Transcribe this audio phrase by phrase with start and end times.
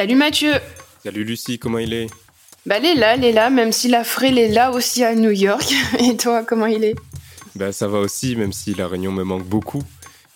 [0.00, 0.52] Salut Mathieu
[1.04, 2.06] Salut Lucie, comment il est?
[2.64, 5.14] Bah elle est là, elle est là, même si la frêle est là aussi à
[5.14, 5.74] New York.
[5.98, 6.94] Et toi, comment il est?
[7.54, 9.82] Bah ça va aussi, même si la réunion me manque beaucoup.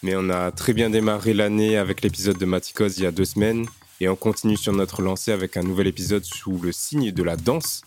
[0.02, 3.24] Mais on a très bien démarré l'année avec l'épisode de Maticos il y a deux
[3.24, 3.64] semaines.
[4.02, 7.37] Et on continue sur notre lancée avec un nouvel épisode sous le signe de la
[7.37, 7.80] danse.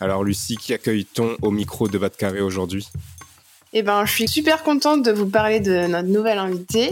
[0.00, 2.90] Alors Lucie, qui accueille-t-on au micro de Bas de Carré aujourd'hui?
[3.72, 6.90] Eh ben, je suis super contente de vous parler de notre nouvelle invitée.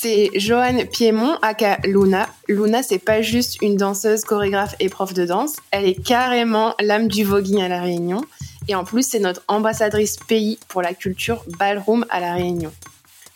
[0.00, 2.28] C'est Joanne Piémont, aka Luna.
[2.46, 5.56] Luna, c'est pas juste une danseuse, chorégraphe et prof de danse.
[5.72, 8.20] Elle est carrément l'âme du voguing à La Réunion.
[8.68, 12.70] Et en plus, c'est notre ambassadrice pays pour la culture ballroom à La Réunion.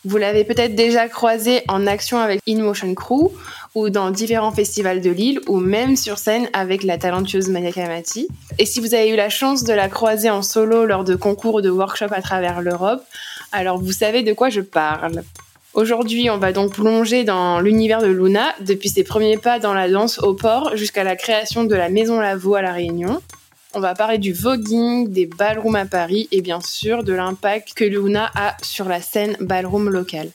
[0.05, 3.33] Vous l'avez peut-être déjà croisée en action avec In Motion Crew
[3.75, 8.29] ou dans différents festivals de Lille ou même sur scène avec la talentueuse Maya Kamati.
[8.57, 11.55] Et si vous avez eu la chance de la croiser en solo lors de concours
[11.55, 13.03] ou de workshops à travers l'Europe,
[13.51, 15.23] alors vous savez de quoi je parle.
[15.73, 19.89] Aujourd'hui, on va donc plonger dans l'univers de Luna, depuis ses premiers pas dans la
[19.89, 23.23] danse au port jusqu'à la création de la Maison Lavaux à La Réunion.
[23.73, 27.85] On va parler du voguing, des ballrooms à Paris et bien sûr de l'impact que
[27.85, 30.29] Luna a sur la scène ballroom locale.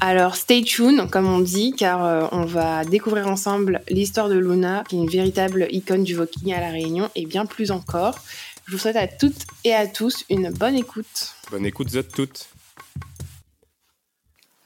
[0.00, 4.84] Alors stay tuned, comme on dit, car euh, on va découvrir ensemble l'histoire de Luna,
[4.86, 8.18] qui est une véritable icône du voguing à La Réunion et bien plus encore.
[8.66, 11.34] Je vous souhaite à toutes et à tous une bonne écoute.
[11.50, 12.50] Bonne écoute, vous toutes.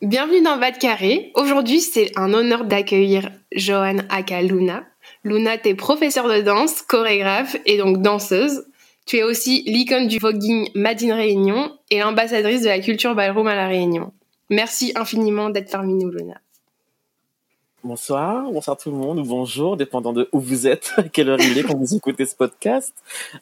[0.02, 1.30] Bienvenue dans Bas de Carré.
[1.36, 4.82] Aujourd'hui, c'est un honneur d'accueillir Joanne Aka Luna.
[5.22, 8.64] Luna, t'es professeure de danse, chorégraphe et donc danseuse.
[9.06, 13.54] Tu es aussi l'icône du voguing Madine Réunion et l'ambassadrice de la culture ballroom à
[13.54, 14.12] La Réunion.
[14.50, 16.40] Merci infiniment d'être parmi nous, Luna.
[17.84, 21.40] Bonsoir, bonsoir tout le monde, ou bonjour, dépendant de où vous êtes, à quelle heure
[21.40, 22.92] il est quand vous écoutez ce podcast.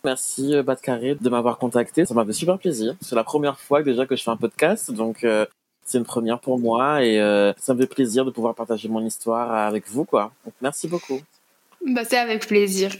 [0.04, 2.96] Merci euh, Bas de Carré de m'avoir contacté, ça m'a fait super plaisir.
[3.00, 5.46] C'est la première fois déjà que je fais un podcast, donc euh,
[5.90, 9.04] c'est une première pour moi et euh, ça me fait plaisir de pouvoir partager mon
[9.04, 10.32] histoire avec vous, quoi.
[10.44, 11.20] Donc merci beaucoup.
[11.86, 12.92] Bah, c'est avec plaisir.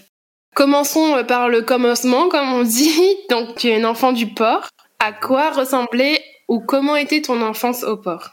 [0.55, 3.17] Commençons euh, par le commencement, comme on dit.
[3.31, 4.69] Donc, tu es un enfant du port.
[4.99, 8.31] À quoi ressemblait ou comment était ton enfance au port?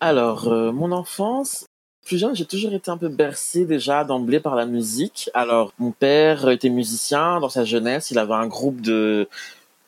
[0.00, 1.66] Alors, euh, mon enfance,
[2.06, 5.28] plus jeune, j'ai toujours été un peu bercé déjà d'emblée par la musique.
[5.34, 8.10] Alors, mon père était musicien dans sa jeunesse.
[8.10, 9.28] Il avait un groupe de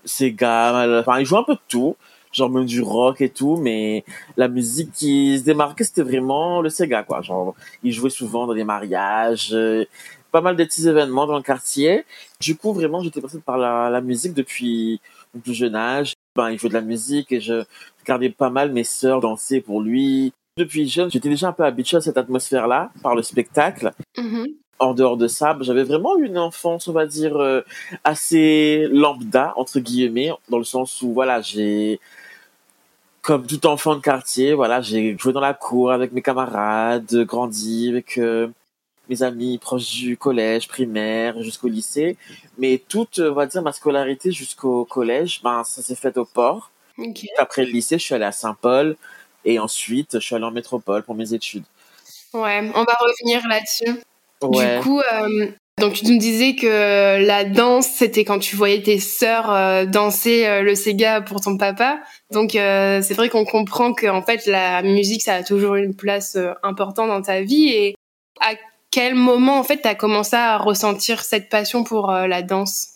[0.04, 1.00] Sega.
[1.00, 1.96] Enfin, il jouait un peu de tout
[2.32, 4.04] genre même du rock et tout, mais
[4.36, 7.22] la musique qui se démarquait, c'était vraiment le Sega, quoi.
[7.22, 9.84] Genre, il jouait souvent dans des mariages, euh,
[10.30, 12.04] pas mal de petits événements dans le quartier.
[12.40, 15.00] Du coup, vraiment, j'étais passé par la, la, musique depuis
[15.34, 16.14] mon plus jeune âge.
[16.34, 17.64] Ben, il jouait de la musique et je
[18.00, 20.32] regardais pas mal mes sœurs danser pour lui.
[20.56, 23.92] Depuis jeune, j'étais déjà un peu habitué à cette atmosphère-là, par le spectacle.
[24.16, 27.62] Mm-hmm en dehors de ça, j'avais vraiment une enfance, on va dire, euh,
[28.02, 32.00] assez lambda, entre guillemets, dans le sens où, voilà, j'ai
[33.22, 37.88] comme tout enfant de quartier, voilà, j'ai joué dans la cour avec mes camarades, grandi
[37.88, 38.48] avec euh,
[39.08, 42.16] mes amis proches du collège, primaire, jusqu'au lycée.
[42.58, 46.72] Mais toute, on va dire, ma scolarité jusqu'au collège, ben, ça s'est fait au port.
[46.98, 47.28] Okay.
[47.38, 48.96] Après le lycée, je suis allé à Saint-Paul
[49.44, 51.64] et ensuite, je suis allé en métropole pour mes études.
[52.34, 54.02] Ouais, on va revenir là-dessus.
[54.42, 54.78] Ouais.
[54.78, 55.46] Du coup, euh,
[55.82, 60.46] donc tu nous disais que la danse, c'était quand tu voyais tes sœurs euh, danser
[60.46, 61.98] euh, le Sega pour ton papa.
[62.30, 65.96] Donc euh, c'est vrai qu'on comprend que en fait la musique, ça a toujours une
[65.96, 67.70] place euh, importante dans ta vie.
[67.70, 67.96] Et
[68.40, 68.52] à
[68.92, 72.86] quel moment en fait tu as commencé à ressentir cette passion pour euh, la danse?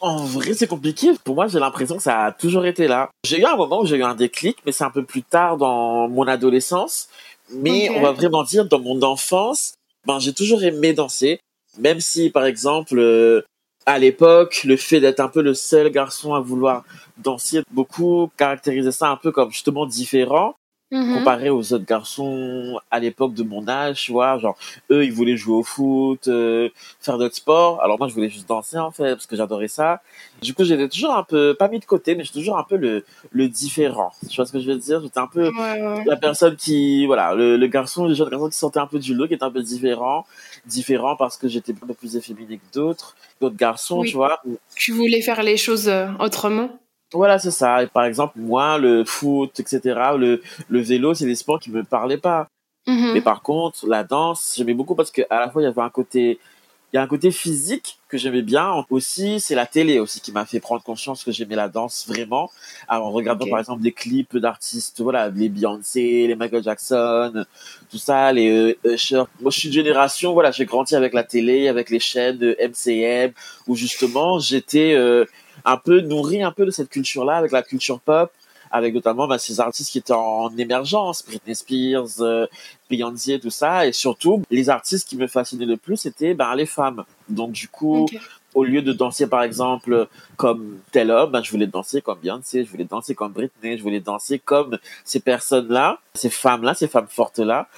[0.00, 1.12] En vrai, c'est compliqué.
[1.22, 3.08] Pour moi, j'ai l'impression que ça a toujours été là.
[3.24, 5.56] J'ai eu un moment où j'ai eu un déclic, mais c'est un peu plus tard
[5.56, 7.08] dans mon adolescence.
[7.52, 7.98] Mais okay.
[7.98, 9.74] on va vraiment dire dans mon enfance,
[10.08, 11.38] ben j'ai toujours aimé danser
[11.78, 13.42] même si par exemple euh,
[13.86, 16.84] à l'époque le fait d'être un peu le seul garçon à vouloir
[17.18, 20.54] danser beaucoup caractérisait ça un peu comme justement différent
[20.90, 21.18] Mhm.
[21.18, 24.56] comparé aux autres garçons à l'époque de mon âge, tu vois, genre
[24.90, 26.70] eux ils voulaient jouer au foot, euh,
[27.00, 30.00] faire d'autres sports, alors moi je voulais juste danser en fait parce que j'adorais ça.
[30.40, 32.76] Du coup j'étais toujours un peu pas mis de côté, mais j'étais toujours un peu
[32.76, 34.12] le le différent.
[34.30, 35.02] Tu vois ce que je veux dire?
[35.02, 36.04] J'étais un peu Ouais, ouais.
[36.06, 39.14] la personne qui voilà le, le garçon, le jeune garçon qui sortait un peu du
[39.14, 40.24] lot, qui était un peu différent,
[40.64, 44.08] différent parce que j'étais un peu plus efféminé que d'autres, d'autres garçons, Oui.
[44.10, 44.40] tu vois.
[44.74, 46.70] Tu voulais faire les choses euh, autrement?
[47.12, 47.82] Voilà, c'est ça.
[47.82, 49.80] Et par exemple, moi, le foot, etc.,
[50.18, 52.48] le, le vélo, c'est des sports qui me parlaient pas.
[52.86, 53.12] Mhm.
[53.14, 55.90] Mais par contre, la danse, j'aimais beaucoup parce qu'à la fois, il y avait un
[55.90, 56.38] côté,
[56.92, 58.86] il y a un côté physique que j'aimais bien.
[58.88, 62.50] Aussi, c'est la télé aussi qui m'a fait prendre conscience que j'aimais la danse vraiment.
[62.88, 67.44] Alors, en regardant par exemple des clips d'artistes, voilà, les Beyoncé, les Michael Jackson,
[67.90, 69.24] tout ça, les euh, Usher.
[69.40, 72.56] Moi, je suis de génération, voilà, j'ai grandi avec la télé, avec les chaînes de
[72.58, 73.32] MCM,
[73.66, 75.26] où justement, j'étais euh,
[75.64, 78.30] un peu nourri un peu de cette culture-là, avec la culture pop,
[78.70, 82.46] avec notamment bah, ces artistes qui étaient en émergence, Britney Spears, euh,
[82.90, 86.66] Beyoncé, tout ça, et surtout, les artistes qui me fascinaient le plus, c'était ben, les
[86.66, 87.04] femmes.
[87.28, 88.06] Donc, du coup,
[88.54, 92.64] au lieu de danser, par exemple, comme tel homme, ben, je voulais danser comme Beyoncé,
[92.64, 97.08] je voulais danser comme Britney, je voulais danser comme ces personnes-là, ces femmes-là, ces femmes
[97.08, 97.68] fortes-là,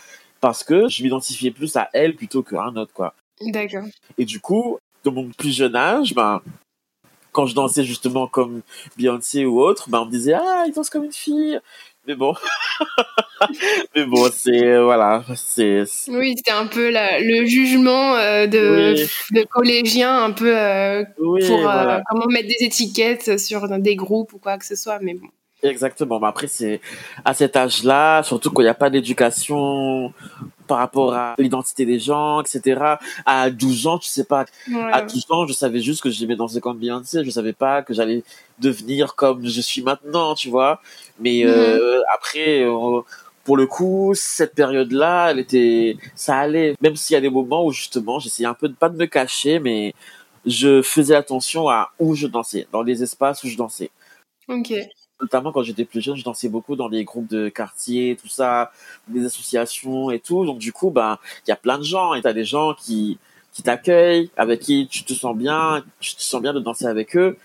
[0.40, 3.14] parce que je m'identifiais plus à elles plutôt qu'à un autre, quoi.
[3.40, 3.84] D'accord.
[4.18, 6.40] Et du coup, de mon plus jeune âge, ben,
[7.32, 8.62] quand je dansais justement comme
[8.96, 11.60] Beyoncé ou autre, ben, on me disait, ah, il danse comme une fille.
[12.06, 12.34] Mais bon.
[13.94, 19.38] Mais bon, c'est, voilà, c'est, Oui, c'était un peu la- le jugement euh, de, Oui.
[19.40, 24.32] de collégiens, un peu euh, oui, pour euh, comment mettre des étiquettes sur des groupes
[24.32, 24.98] ou quoi que ce soit.
[25.00, 25.28] Mais bon.
[25.62, 26.18] Exactement.
[26.20, 26.80] Mais après, c'est
[27.24, 30.12] à cet âge-là, surtout quand il n'y a pas d'éducation
[30.66, 32.80] par rapport à l'identité des gens, etc.
[33.26, 34.46] À 12 ans, tu sais pas.
[34.68, 35.06] À Ouais.
[35.06, 37.24] 12 ans, je savais juste que j'aimais danser comme Beyoncé.
[37.24, 38.22] Je savais pas que j'allais
[38.58, 40.80] devenir comme je suis maintenant, tu vois.
[41.18, 43.00] Mais euh, après, euh,
[43.44, 46.74] pour le coup, cette période-là, elle était, ça allait.
[46.80, 49.06] Même s'il y a des moments où justement, j'essayais un peu de pas de me
[49.06, 49.92] cacher, mais
[50.46, 53.90] je faisais attention à où je dansais, dans les espaces où je dansais
[54.48, 54.72] Ok.
[55.20, 58.72] Notamment quand j'étais plus jeune, je dansais beaucoup dans des groupes de quartier, tout ça,
[59.08, 60.44] des associations et tout.
[60.44, 63.18] Donc du coup, ben, il y a plein de gens et t'as des gens qui
[63.52, 67.16] qui t'accueillent, avec qui tu te sens bien, tu te sens bien de danser avec
[67.16, 67.36] eux.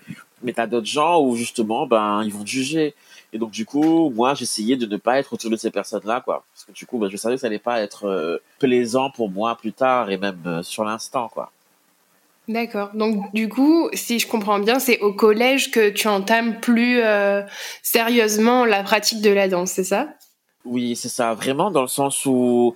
[0.42, 2.94] Mais t'as d'autres gens où justement, ben, ils vont te juger.
[3.32, 6.44] Et donc du coup, moi, j'essayais de ne pas être autour de ces personnes-là, quoi.
[6.54, 9.30] Parce que du coup, ben, je savais que ça allait pas être euh, plaisant pour
[9.30, 11.50] moi plus tard et même euh, sur l'instant, quoi.
[12.48, 12.90] D'accord.
[12.94, 17.42] Donc, du coup, si je comprends bien, c'est au collège que tu entames plus euh,
[17.82, 20.08] sérieusement la pratique de la danse, c'est ça?
[20.64, 22.74] Oui, c'est ça, vraiment dans le sens où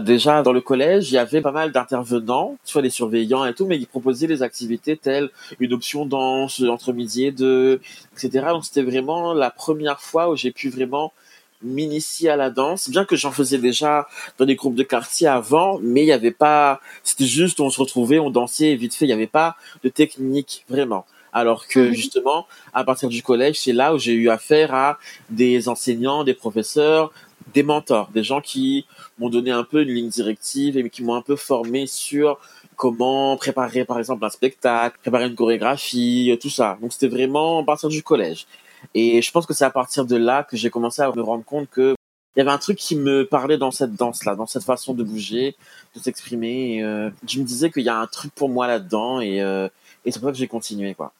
[0.00, 3.66] déjà dans le collège, il y avait pas mal d'intervenants, soit des surveillants et tout,
[3.66, 5.30] mais ils proposaient des activités telles
[5.60, 7.80] une option danse entre midi et deux,
[8.12, 8.46] etc.
[8.50, 11.12] Donc c'était vraiment la première fois où j'ai pu vraiment
[11.62, 14.06] m'initier à la danse, bien que j'en faisais déjà
[14.38, 17.80] dans des groupes de quartier avant, mais il n'y avait pas, c'était juste on se
[17.80, 21.06] retrouvait, on dansait vite fait, il n'y avait pas de technique vraiment.
[21.32, 21.92] Alors que Mhm.
[21.94, 24.98] justement, à partir du collège, c'est là où j'ai eu affaire à
[25.30, 27.10] des enseignants, des professeurs,
[27.54, 28.86] des mentors, des gens qui
[29.18, 32.38] m'ont donné un peu une ligne directive et qui m'ont un peu formé sur
[32.76, 36.78] comment préparer par exemple un spectacle, préparer une chorégraphie, tout ça.
[36.80, 38.46] Donc c'était vraiment à partir du collège.
[38.94, 41.44] Et je pense que c'est à partir de là que j'ai commencé à me rendre
[41.44, 41.94] compte que
[42.34, 45.02] il y avait un truc qui me parlait dans cette danse-là, dans cette façon de
[45.02, 45.54] bouger,
[45.94, 46.82] de s'exprimer.
[46.82, 49.68] Euh, je me disais qu'il y a un truc pour moi là-dedans et, euh,
[50.04, 51.12] et c'est pour ça que j'ai continué, quoi.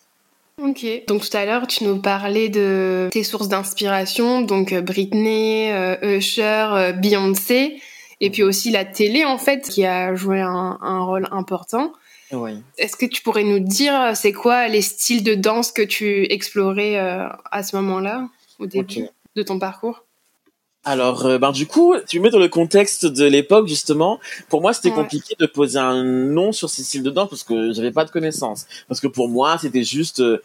[0.62, 0.86] Ok.
[1.08, 5.70] Donc tout à l'heure, tu nous parlais de tes sources d'inspiration, donc euh, Britney,
[6.02, 7.80] Usher, Beyoncé,
[8.20, 11.92] et puis aussi la télé en fait, qui a joué un rôle important.
[12.32, 12.52] Oui.
[12.78, 16.24] Est-ce que tu pourrais nous dire euh, c'est quoi les styles de danse que tu
[16.32, 20.04] explorais euh, à ce moment-là, au début de ton parcours?
[20.84, 24.18] Alors, euh, ben du coup, tu me mets dans le contexte de l'époque justement.
[24.48, 24.96] Pour moi, c'était Ouais.
[24.96, 28.10] compliqué de poser un nom sur ces styles de danse parce que j'avais pas de
[28.10, 28.66] connaissances.
[28.88, 30.42] Parce que pour moi, c'était juste euh,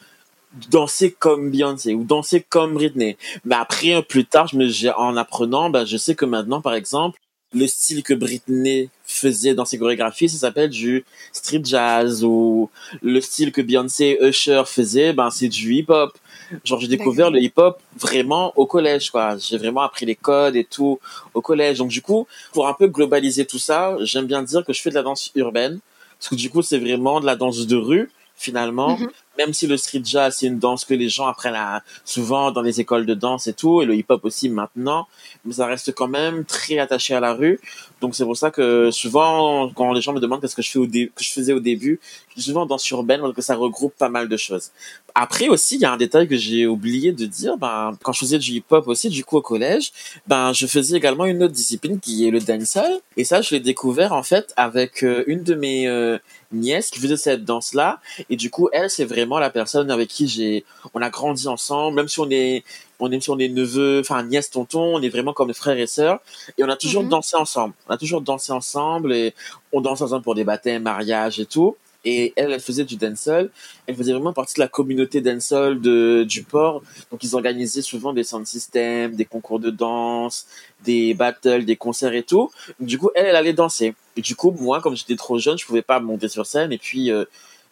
[0.69, 3.17] danser comme Beyoncé ou danser comme Britney.
[3.45, 7.19] Mais après, plus tard, je me, en apprenant, ben, je sais que maintenant, par exemple,
[7.57, 12.69] le style que Britney faisait dans ses chorégraphies, ça s'appelle du street jazz ou
[13.01, 16.17] le style que Beyoncé et Usher faisaient, ben, c'est du hip-hop.
[16.63, 19.37] Genre, j'ai découvert le hip-hop vraiment au collège, quoi.
[19.37, 20.99] J'ai vraiment appris les codes et tout
[21.33, 21.79] au collège.
[21.79, 24.89] Donc, du coup, pour un peu globaliser tout ça, j'aime bien dire que je fais
[24.89, 25.79] de la danse urbaine.
[26.19, 28.97] Parce que du coup, c'est vraiment de la danse de rue, finalement.
[28.97, 29.09] Mhm.
[29.37, 32.61] Même si le street jazz, c'est une danse que les gens apprennent à, souvent dans
[32.61, 35.07] les écoles de danse et tout, et le hip-hop aussi maintenant,
[35.45, 37.59] mais ça reste quand même très attaché à la rue.
[38.01, 41.53] Donc c'est pour ça que souvent, quand les gens me demandent qu'est-ce que je faisais
[41.53, 41.99] au début,
[42.41, 44.71] souvent danse urbaine parce que ça regroupe pas mal de choses.
[45.15, 48.19] Après aussi, il y a un détail que j'ai oublié de dire, ben, quand je
[48.19, 49.91] faisais du hip-hop aussi, du coup au collège,
[50.27, 52.99] ben, je faisais également une autre discipline qui est le dancehall.
[53.15, 56.19] Et ça, je l'ai découvert en fait avec euh, une de mes euh,
[56.51, 57.99] nièces qui faisait cette danse-là.
[58.29, 61.97] Et du coup, elle, c'est vraiment la personne avec qui j'ai, on a grandi ensemble,
[61.97, 62.63] même si on est,
[62.99, 65.87] on est, si on est neveu, enfin nièce, tonton, on est vraiment comme frères et
[65.87, 66.19] sœurs.
[66.57, 67.09] Et on a toujours Mhm.
[67.09, 67.73] dansé ensemble.
[67.89, 69.33] On a toujours dansé ensemble et
[69.73, 71.75] on danse ensemble pour des baptêmes, mariages et tout.
[72.05, 73.49] Et elle, elle faisait du dancehall.
[73.85, 76.81] Elle faisait vraiment partie de la communauté dancehall de, du port.
[77.11, 80.45] Donc, ils organisaient souvent des sound systems, des concours de danse,
[80.85, 82.49] des battles, des concerts et tout.
[82.79, 83.93] Du coup, elle, elle allait danser.
[84.15, 86.71] Et du coup, moi, comme j'étais trop jeune, je pouvais pas monter sur scène.
[86.71, 87.25] Et puis, euh,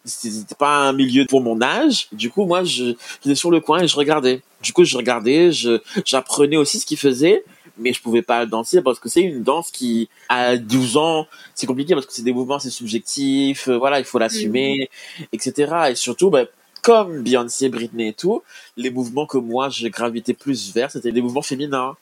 [0.06, 2.08] c'était pas un milieu pour mon âge.
[2.12, 4.42] Du coup, moi, je j'étais sur le coin et je regardais.
[4.62, 7.44] Du coup, je regardais, je j'apprenais aussi ce qu'ils faisaient,
[7.78, 11.66] mais je pouvais pas danser parce que c'est une danse qui à 12 ans, c'est
[11.66, 14.88] compliqué parce que c'est des mouvements, c'est subjectif, euh, voilà, il faut l'assumer,
[15.32, 15.90] etc.
[15.90, 16.44] Et surtout, bah,
[16.82, 18.42] comme Beyoncé, Britney et tout,
[18.76, 21.96] les mouvements que moi je gravitais plus vers, c'était des mouvements féminins.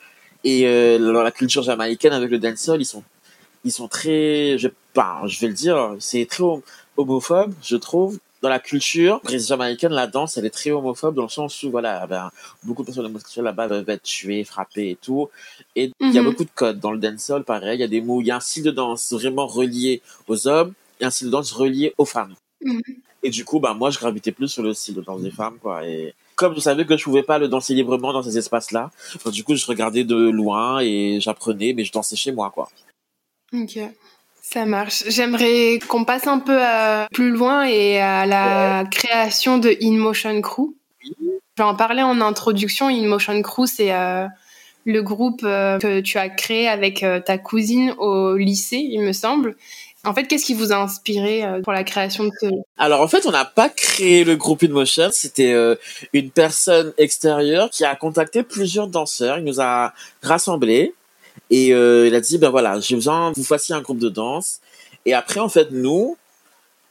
[0.44, 3.02] Et euh, dans la culture jamaïcaine avec le dancehall, ils sont
[3.64, 6.44] ils sont très, je, bah, je vais le dire, c'est très
[6.96, 8.18] homophobe, je trouve.
[8.42, 12.06] Dans la culture jamaïcaine, la danse, elle est très homophobe dans le sens où, voilà,
[12.06, 12.30] ben,
[12.62, 15.30] beaucoup de personnes homosexuelles là-bas peuvent être tuées, frappées et tout.
[15.76, 16.28] Et il y a Mhm.
[16.28, 16.78] beaucoup de codes.
[16.78, 18.70] Dans le dancehall, pareil, il y a des mots, il y a un style de
[18.70, 22.34] danse vraiment relié aux hommes et un style de danse relié aux femmes.
[22.62, 22.82] Mhm.
[23.22, 25.56] Et du coup, bah, moi, je gravitais plus sur le style de danse des femmes,
[25.58, 25.86] quoi.
[25.88, 28.90] Et comme je savais que je pouvais pas le danser librement dans ces espaces-là,
[29.32, 32.68] du coup, je regardais de loin et j'apprenais, mais je dansais chez moi, quoi.
[33.54, 33.78] Ok,
[34.44, 35.04] ça marche.
[35.08, 40.74] J'aimerais qu'on passe un peu euh, plus loin et à la création de InMotion Crew.
[41.56, 42.88] J'en parlais en introduction.
[42.88, 44.26] InMotion Crew, c'est euh,
[44.84, 49.12] le groupe euh, que tu as créé avec euh, ta cousine au lycée, il me
[49.12, 49.56] semble.
[50.04, 52.46] En fait, qu'est-ce qui vous a inspiré pour la création de ce...
[52.76, 55.54] Alors en fait, on n'a pas créé le groupe InMotion, c'était
[56.12, 60.92] une personne extérieure qui a contacté plusieurs danseurs, il nous a rassemblés
[61.50, 64.08] et euh, il a dit ben voilà, j'ai besoin que vous fassiez un groupe de
[64.08, 64.60] danse.
[65.06, 66.16] Et après en fait nous,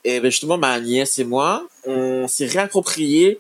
[0.03, 3.39] et ben justement ma nièce et moi, on s'est réapproprié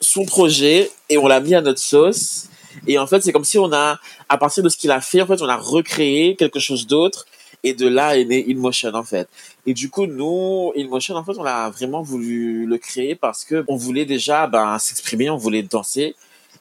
[0.00, 2.48] son projet et on l'a mis à notre sauce.
[2.86, 3.98] Et en fait, c'est comme si on a,
[4.28, 7.26] à partir de ce qu'il a fait, en fait, on a recréé quelque chose d'autre.
[7.64, 9.28] Et de là est né InMotion, en fait.
[9.66, 13.64] Et du coup, nous, InMotion, en fait, on a vraiment voulu le créer parce que
[13.68, 16.16] on voulait déjà, ben, s'exprimer, on voulait danser.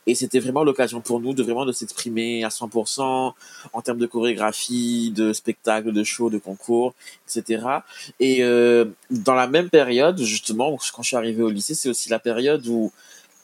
[0.08, 3.34] Et c'était vraiment l'occasion pour nous de vraiment de s'exprimer à 100%
[3.74, 6.94] en termes de chorégraphie, de spectacle, de show, de concours,
[7.28, 7.64] etc.
[8.20, 12.10] Et euh, dans la même période, justement, quand je suis arrivé au lycée, c'est aussi
[12.10, 12.92] la période où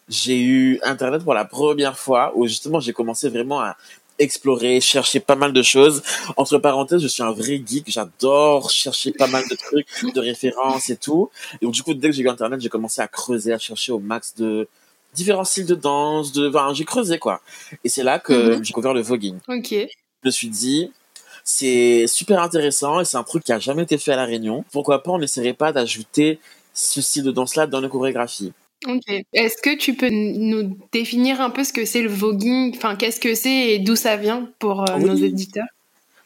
[0.09, 3.75] j'ai eu Internet pour la première fois, où justement j'ai commencé vraiment à
[4.19, 6.01] explorer, chercher pas mal de choses.
[6.37, 10.89] Entre parenthèses, je suis un vrai geek, j'adore chercher pas mal de trucs, de références
[10.89, 11.29] et tout.
[11.61, 13.91] Et donc du coup, dès que j'ai eu Internet, j'ai commencé à creuser, à chercher
[13.91, 14.67] au max de
[15.17, 17.41] différents styles de danse, de, enfin, j'ai creusé quoi.
[17.83, 18.53] Et c'est là que Mhm.
[18.53, 19.37] j'ai découvert le voguing.
[19.49, 19.71] Ok.
[19.71, 19.87] Je
[20.25, 20.91] me suis dit,
[21.43, 24.63] c'est super intéressant et c'est un truc qui a jamais été fait à la Réunion.
[24.71, 26.39] Pourquoi pas on n'essaierait pas d'ajouter
[26.73, 28.53] ce style de danse-là dans nos chorégraphies
[28.85, 29.01] Ok.
[29.33, 32.75] Est-ce que tu peux nous définir un peu ce que c'est le voguing?
[32.75, 35.05] Enfin, qu'est-ce que c'est et d'où ça vient pour euh, Oui.
[35.05, 35.65] nos éditeurs?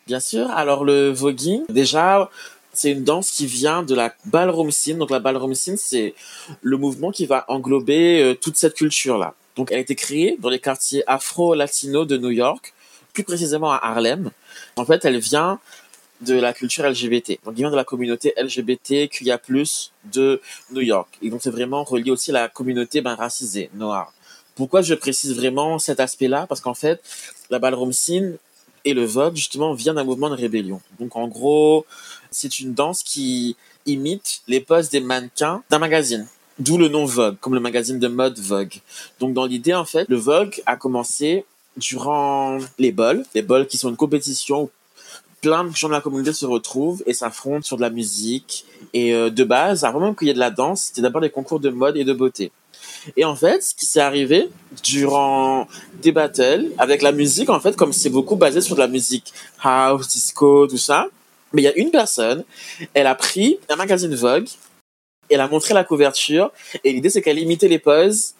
[0.07, 0.49] Bien sûr.
[0.51, 2.29] Alors le voguing, déjà,
[2.73, 4.97] c'est une danse qui vient de la ballroom scene.
[4.97, 6.13] Donc la ballroom scene, c'est
[6.61, 9.35] le mouvement qui va englober euh, toute cette culture-là.
[9.55, 12.73] Donc elle a été créée dans les quartiers afro-latino de New York,
[13.13, 14.31] plus précisément à Harlem.
[14.75, 15.59] En fait, elle vient
[16.21, 17.39] de la culture LGBT.
[17.43, 19.39] Donc, il vient de la communauté LGBTQIA+,
[20.05, 21.09] de New York.
[21.21, 24.13] Et donc, c'est vraiment relié aussi à la communauté ben, racisée, noire.
[24.55, 26.45] Pourquoi je précise vraiment cet aspect-là?
[26.47, 27.01] Parce qu'en fait,
[27.49, 28.37] la ballroom scene
[28.85, 30.81] et le vogue, justement, vient d'un mouvement de rébellion.
[30.99, 31.85] Donc, en gros,
[32.31, 36.27] c'est une danse qui imite les poses des mannequins d'un magazine.
[36.59, 38.75] D'où le nom Vogue, comme le magazine de mode Vogue.
[39.19, 41.45] Donc, dans l'idée, en fait, le Vogue a commencé
[41.77, 44.69] durant les bols, les bols qui sont une compétition où
[45.41, 48.65] plein de gens de la communauté se retrouvent et s'affrontent sur de la musique.
[48.93, 51.31] Et euh, de base, avant même qu'il y ait de la danse, c'était d'abord des
[51.31, 52.51] concours de mode et de beauté.
[53.17, 54.49] Et en fait, ce qui s'est arrivé
[54.83, 55.67] durant
[56.01, 59.33] des battles avec la musique, en fait, comme c'est beaucoup basé sur de la musique
[59.63, 61.07] house, disco, tout ça,
[61.53, 62.43] mais il y a une personne,
[62.93, 64.47] elle a pris un magazine Vogue,
[65.29, 66.51] elle a montré la couverture,
[66.83, 68.33] et l'idée c'est qu'elle imitait les poses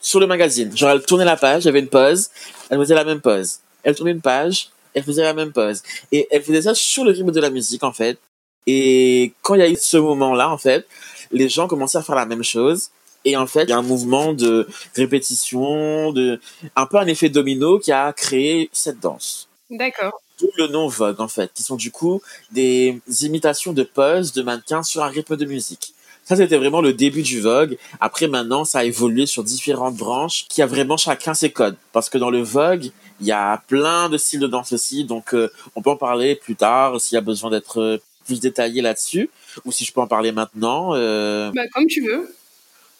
[0.00, 0.74] sur le magazine.
[0.76, 2.30] Genre, elle tournait la page, il y avait une pause,
[2.70, 3.60] elle faisait la même pose.
[3.82, 5.82] Elle tournait une page, elle faisait la même pose.
[6.10, 8.18] Et elle faisait ça sur le rythme de la musique, en fait.
[8.66, 10.86] Et quand il y a eu ce moment-là, en fait,
[11.30, 12.90] les gens commençaient à faire la même chose.
[13.24, 16.40] Et en fait, il y a un mouvement de répétition, de
[16.74, 19.48] un peu un effet domino qui a créé cette danse.
[19.68, 20.20] D'accord.
[20.40, 22.20] D'où le nom Vogue, en fait, qui sont du coup
[22.50, 25.94] des imitations de poses de mannequins sur un rythme de musique.
[26.24, 27.76] Ça, c'était vraiment le début du Vogue.
[28.00, 31.76] Après, maintenant, ça a évolué sur différentes branches qui a vraiment chacun ses codes.
[31.92, 35.04] Parce que dans le Vogue, il y a plein de styles de danse aussi.
[35.04, 38.38] Donc, euh, on peut en parler plus tard s'il y a besoin d'être euh, plus
[38.38, 39.28] détaillé là-dessus.
[39.64, 40.94] Ou si je peux en parler maintenant.
[40.94, 42.32] Euh, Bah, comme tu veux.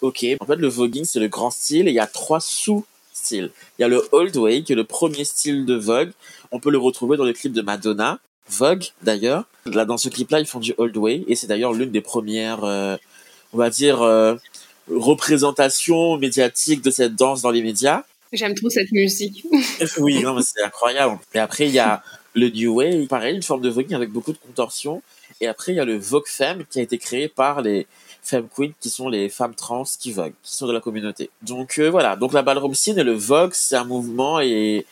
[0.00, 0.26] ok.
[0.40, 2.40] En fait, le voguing, c'est le grand style et il y a trois
[3.30, 6.12] Il y a le old way, qui est le premier style de Vogue.
[6.52, 8.18] On peut le retrouver dans le clip de Madonna.
[8.48, 9.44] Vogue d'ailleurs.
[9.66, 12.64] Là, dans ce clip-là, ils font du Old Way et c'est d'ailleurs l'une des premières,
[12.64, 12.96] euh,
[13.52, 14.34] on va dire, euh,
[14.90, 18.02] représentations médiatiques de cette danse dans les médias.
[18.32, 19.44] J'aime trop cette musique.
[19.98, 21.18] oui, non, mais c'est incroyable.
[21.34, 22.02] Et après, il y a
[22.34, 25.02] le New Way, pareil, une forme de voguing avec beaucoup de contorsion.
[25.40, 27.86] Et après, il y a le Vogue Femme qui a été créé par les
[28.22, 31.30] Femme Queens, qui sont les femmes trans qui voguent, qui sont de la communauté.
[31.42, 34.86] Donc euh, voilà, donc la ballroom scene et le Vogue, c'est un mouvement et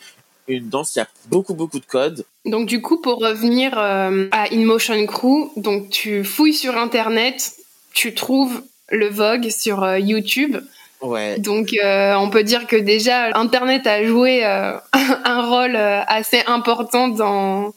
[0.47, 2.25] une danse qui a beaucoup beaucoup de codes.
[2.45, 7.53] Donc du coup, pour revenir euh, à In Motion Crew, donc tu fouilles sur internet,
[7.93, 10.57] tu trouves le Vogue sur euh, YouTube.
[11.01, 11.39] Ouais.
[11.39, 14.43] Donc on peut dire que déjà internet a joué
[14.93, 17.73] un rôle assez important dans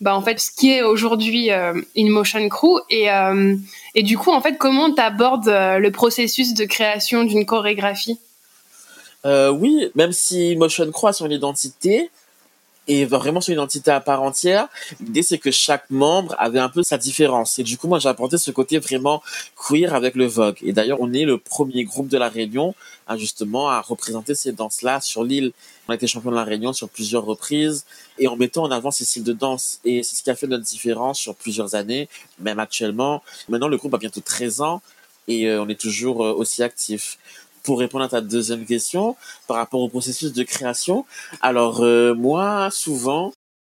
[0.00, 3.08] bah en fait ce qui est aujourd'hui In Motion Crew et
[3.94, 8.18] et du coup en fait comment tu abordes le processus de création d'une chorégraphie?
[9.24, 12.10] Euh, oui, même si Motion croit son identité
[12.88, 14.66] et vraiment son identité à part entière,
[15.00, 17.58] l'idée c'est que chaque membre avait un peu sa différence.
[17.58, 19.22] Et du coup, moi j'ai apporté ce côté vraiment
[19.56, 20.56] queer avec le Vogue.
[20.62, 22.74] Et d'ailleurs, on est le premier groupe de la Réunion
[23.06, 25.52] à justement à représenter ces danses-là sur l'île.
[25.86, 27.84] On a été champion de la Réunion sur plusieurs reprises
[28.18, 29.80] et en mettant en avant ces styles de danse.
[29.84, 32.08] Et c'est ce qui a fait notre différence sur plusieurs années,
[32.40, 33.22] même actuellement.
[33.50, 34.80] Maintenant, le groupe a bientôt 13 ans
[35.28, 37.18] et euh, on est toujours euh, aussi actif
[37.68, 39.14] pour répondre à ta deuxième question
[39.46, 41.04] par rapport au processus de création.
[41.42, 43.34] Alors euh, moi, souvent,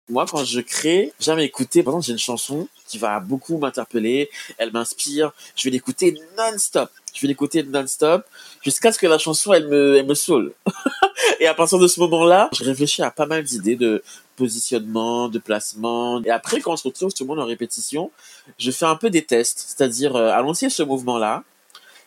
[0.09, 1.83] moi quand je crée, j'aime écouter.
[1.83, 5.31] Par exemple, j'ai une chanson qui va beaucoup m'interpeller, elle m'inspire.
[5.55, 6.89] Je vais l'écouter non-stop.
[7.13, 8.25] Je vais l'écouter non-stop
[8.63, 10.55] jusqu'à ce que la chanson elle me elle saoule.
[11.39, 14.01] et à partir de ce moment-là, je réfléchis à pas mal d'idées de
[14.37, 16.19] positionnement, de placement.
[16.23, 18.09] Et après, quand on se retrouve tout le monde en répétition,
[18.57, 21.43] je fais un peu des tests, c'est-à-dire euh, allons-y ce mouvement-là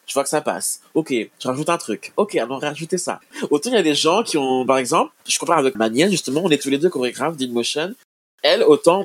[0.06, 0.80] je vois que ça passe.
[0.94, 2.12] Ok, je rajoute un truc.
[2.16, 3.20] Ok, va rajouter ça.
[3.50, 6.42] Autant il y a des gens qui ont, par exemple, je compare avec ma justement,
[6.44, 7.94] on est tous les deux chorégraphes d'InMotion.
[8.42, 9.04] Elle, autant,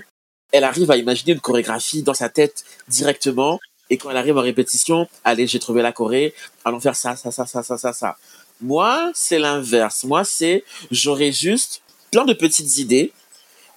[0.52, 3.60] elle arrive à imaginer une chorégraphie dans sa tête directement.
[3.90, 7.32] Et quand elle arrive en répétition, allez, j'ai trouvé la choré, allons faire ça, ça,
[7.32, 8.18] ça, ça, ça, ça, ça.
[8.62, 10.04] Moi, c'est l'inverse.
[10.04, 13.12] Moi, c'est, j'aurais juste plein de petites idées,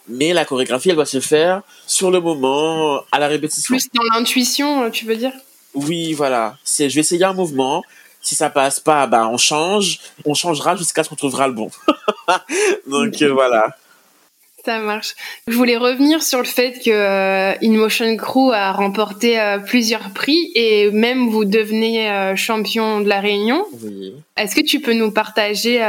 [0.08, 3.74] mais la chorégraphie, elle doit se faire sur le moment, à la répétition.
[3.74, 5.32] Plus dans l'intuition, tu veux dire?
[5.74, 6.56] Oui, voilà.
[6.64, 7.82] C'est, je vais essayer un mouvement.
[8.20, 10.00] Si ça passe pas, bah on change.
[10.24, 11.70] On changera jusqu'à ce qu'on trouvera le bon.
[12.86, 13.76] Donc euh, voilà.
[14.64, 15.14] Ça marche.
[15.46, 20.52] Je voulais revenir sur le fait que euh, InMotion Crew a remporté euh, plusieurs prix
[20.54, 23.66] et même vous devenez champion de la Réunion.
[23.82, 24.14] Oui.
[24.38, 25.80] Est-ce que tu peux nous partager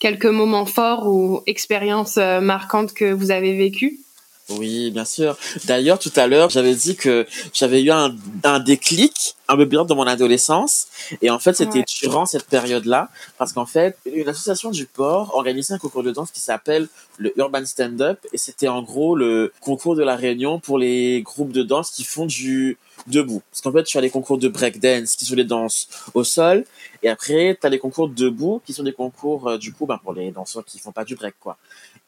[0.00, 4.01] quelques moments forts ou expériences marquantes que vous avez vécues?
[4.50, 5.36] Oui, bien sûr.
[5.64, 9.84] D'ailleurs, tout à l'heure, j'avais dit que j'avais eu un, un déclic un peu bien
[9.84, 10.88] dans mon adolescence.
[11.20, 15.74] Et en fait, c'était durant cette période-là, parce qu'en fait, une association du port organisait
[15.74, 18.18] un concours de danse qui s'appelle le Urban Stand-Up.
[18.32, 22.04] Et c'était en gros le concours de la Réunion pour les groupes de danse qui
[22.04, 23.42] font du debout.
[23.50, 26.64] Parce qu'en fait, tu as les concours de breakdance qui sont des danses au sol.
[27.02, 29.98] Et après, tu as les concours debout qui sont des concours, euh, du coup, ben,
[30.02, 31.56] pour les danseurs qui font pas du break, quoi.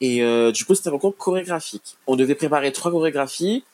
[0.00, 1.96] Et euh, du coup, c'était un concours chorégraphique.
[2.06, 3.64] On devait préparer trois chorégraphies,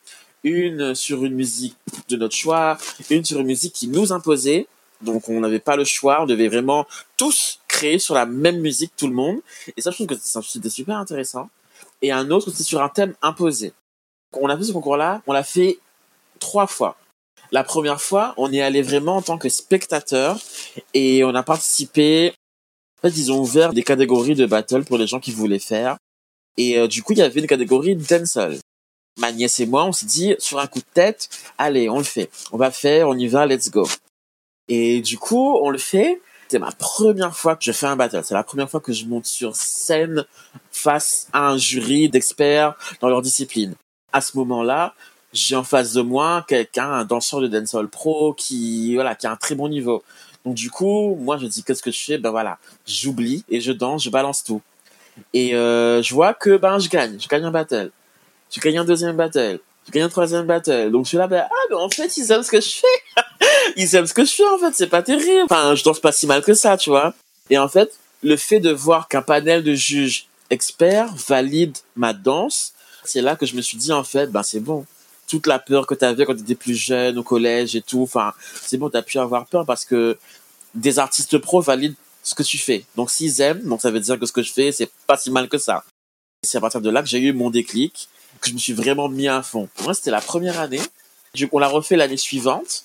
[0.45, 1.77] une sur une musique
[2.09, 2.79] de notre choix,
[3.11, 4.67] une sur une musique qui nous imposait.
[5.01, 8.93] Donc on n'avait pas le choix, on devait vraiment tous créer sur la même musique,
[8.97, 9.41] tout le monde.
[9.77, 11.49] Et ça, je trouve que c'était super intéressant.
[12.03, 13.73] Et un autre, c'était sur un thème imposé.
[14.33, 15.79] On a fait ce concours-là, on l'a fait
[16.39, 16.97] trois fois.
[17.53, 20.39] La première fois, on est allé vraiment en tant que spectateur
[20.95, 22.33] et on a participé.
[22.99, 25.97] En fait, ils ont ouvert des catégories de battle pour les gens qui voulaient faire.
[26.57, 28.59] Et euh, du coup, il y avait une catégorie dancehall.
[29.19, 32.05] Ma nièce et moi, on s'est dit, sur un coup de tête, allez, on le
[32.05, 32.31] fait.
[32.53, 33.89] On va faire, on y va, let's go.
[34.69, 36.21] Et du coup, on le fait.
[36.49, 38.23] C'est ma première fois que je fais un battle.
[38.25, 40.25] C'est la première fois que je monte sur scène
[40.71, 43.75] face à un jury d'experts dans leur discipline.
[44.13, 44.95] À ce moment-là,
[45.33, 49.33] j'ai en face de moi quelqu'un, un danseur de dancehall pro qui, voilà, qui a
[49.33, 50.03] un très bon niveau.
[50.45, 52.19] Donc du coup, moi je dis qu'est-ce que je fais?
[52.19, 54.63] Ben voilà, j'oublie et je danse, je balance tout.
[55.35, 57.91] Et euh, je vois que ben je gagne, je gagne un battle,
[58.51, 60.91] je gagne un deuxième battle, je gagne un troisième battle.
[60.91, 63.47] Donc je suis là, ben ah mais en fait ils aiment ce que je fais,
[63.77, 65.45] ils aiment ce que je fais en fait, c'est pas terrible.
[65.45, 67.13] Enfin je danse pas si mal que ça, tu vois.
[67.51, 72.73] Et en fait le fait de voir qu'un panel de juges experts valide ma danse,
[73.05, 74.87] c'est là que je me suis dit en fait ben c'est bon.
[75.31, 78.03] Toute la peur que tu avais quand tu étais plus jeune au collège et tout,
[78.03, 80.19] enfin c'est bon, tu as pu avoir peur parce que
[80.75, 82.85] des artistes pros valident ce que tu fais.
[82.97, 85.31] Donc s'ils aiment, donc ça veut dire que ce que je fais, c'est pas si
[85.31, 85.85] mal que ça.
[86.43, 88.09] C'est à partir de là que j'ai eu mon déclic,
[88.41, 89.69] que je me suis vraiment mis à fond.
[89.77, 90.81] Pour moi, c'était la première année.
[91.53, 92.85] On l'a refait l'année suivante.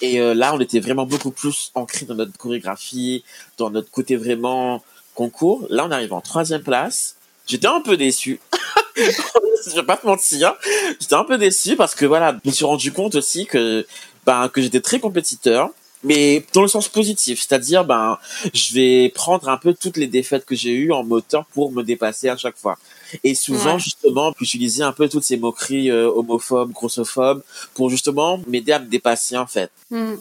[0.00, 3.22] Et euh, là, on était vraiment beaucoup plus ancré dans notre chorégraphie,
[3.58, 4.82] dans notre côté vraiment
[5.14, 5.66] concours.
[5.70, 7.16] Là, on arrive en troisième place.
[7.46, 8.40] J'étais un peu déçu.
[8.96, 10.54] je vais pas te mentir.
[11.00, 13.86] J'étais un peu déçu parce que voilà, je me suis rendu compte aussi que,
[14.24, 15.70] ben, que j'étais très compétiteur
[16.04, 18.18] mais dans le sens positif, c'est-à-dire ben
[18.52, 21.82] je vais prendre un peu toutes les défaites que j'ai eues en moteur pour me
[21.82, 22.78] dépasser à chaque fois.
[23.24, 28.72] Et souvent justement, utiliser un peu toutes ces moqueries euh, homophobes, grossophobes pour justement m'aider
[28.72, 29.70] à me dépasser en fait.
[29.90, 30.14] Mm.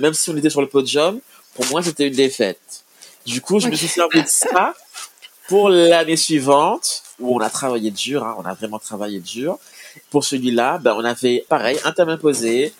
[0.00, 1.20] Même si on était sur le podium,
[1.54, 2.84] pour moi c'était une défaite.
[3.24, 4.74] Du coup, je me suis servi de ça
[5.48, 9.58] pour l'année suivante où on a travaillé dur, hein, on a vraiment travaillé dur.
[10.10, 12.72] Pour celui-là, ben on avait pareil un thème imposé,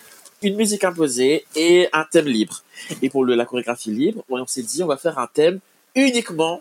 [0.43, 2.63] une musique imposée et un thème libre.
[3.03, 5.59] Et pour le, la chorégraphie libre, on s'est dit on va faire un thème
[5.95, 6.61] uniquement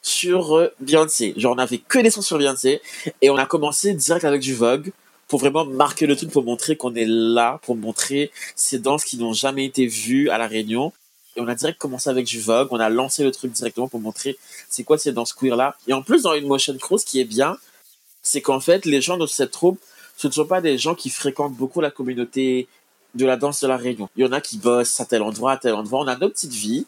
[0.00, 1.34] sur euh, Beyoncé.
[1.36, 2.80] Genre on avait que des sons sur Beyoncé
[3.20, 4.92] et on a commencé direct avec du Vogue
[5.26, 9.18] pour vraiment marquer le truc, pour montrer qu'on est là, pour montrer ces danses qui
[9.18, 10.92] n'ont jamais été vues à la Réunion.
[11.36, 14.00] Et on a direct commencé avec du Vogue, on a lancé le truc directement pour
[14.00, 14.38] montrer
[14.70, 15.76] c'est quoi ces danses queer là.
[15.86, 17.58] Et en plus dans une motion crew, ce qui est bien,
[18.22, 19.78] c'est qu'en fait les gens de cette troupe,
[20.16, 22.68] ce ne sont pas des gens qui fréquentent beaucoup la communauté
[23.14, 24.08] de la danse de la Réunion.
[24.16, 26.00] Il y en a qui bossent à tel endroit, à tel endroit.
[26.00, 26.86] On a nos petites vies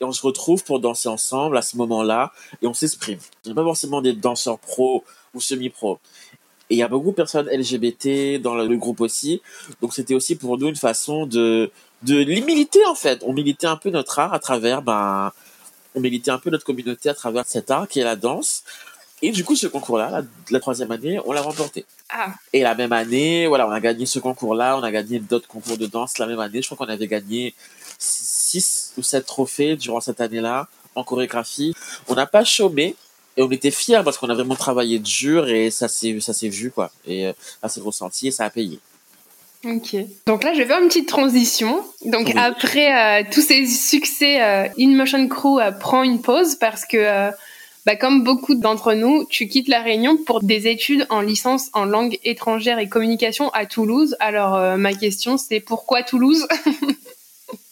[0.00, 2.32] et on se retrouve pour danser ensemble à ce moment-là
[2.62, 3.18] et on s'exprime.
[3.42, 5.98] Ce n'est pas forcément des danseurs pro ou semi-pro.
[6.70, 9.40] Et il y a beaucoup de personnes LGBT dans le groupe aussi.
[9.80, 11.70] Donc c'était aussi pour nous une façon de,
[12.02, 13.22] de militer en fait.
[13.24, 15.32] On militait un peu notre art à travers, ben,
[15.94, 18.64] on militait un peu notre communauté à travers cet art qui est la danse.
[19.20, 21.84] Et du coup, ce concours-là, la, troisième année, on l'a remporté.
[22.08, 22.34] Ah.
[22.52, 25.76] Et la même année, voilà, on a gagné ce concours-là, on a gagné d'autres concours
[25.76, 26.62] de danse la même année.
[26.62, 27.54] Je crois qu'on avait gagné
[27.98, 31.74] six ou sept trophées durant cette année-là en chorégraphie.
[32.06, 32.94] On n'a pas chômé
[33.36, 36.48] et on était fiers parce qu'on a vraiment travaillé dur et ça s'est ça s'est
[36.48, 36.90] vu quoi.
[37.04, 38.78] Et euh, ça s'est ressenti et ça a payé.
[39.64, 39.96] Ok.
[40.26, 41.82] Donc là, je vais faire une petite transition.
[42.04, 47.32] Donc après euh, tous ces succès, euh, In Motion Crew prend une pause parce que
[47.88, 51.86] bah, comme beaucoup d'entre nous, tu quittes la Réunion pour des études en licence en
[51.86, 54.14] langue étrangère et communication à Toulouse.
[54.20, 56.46] Alors euh, ma question c'est pourquoi Toulouse?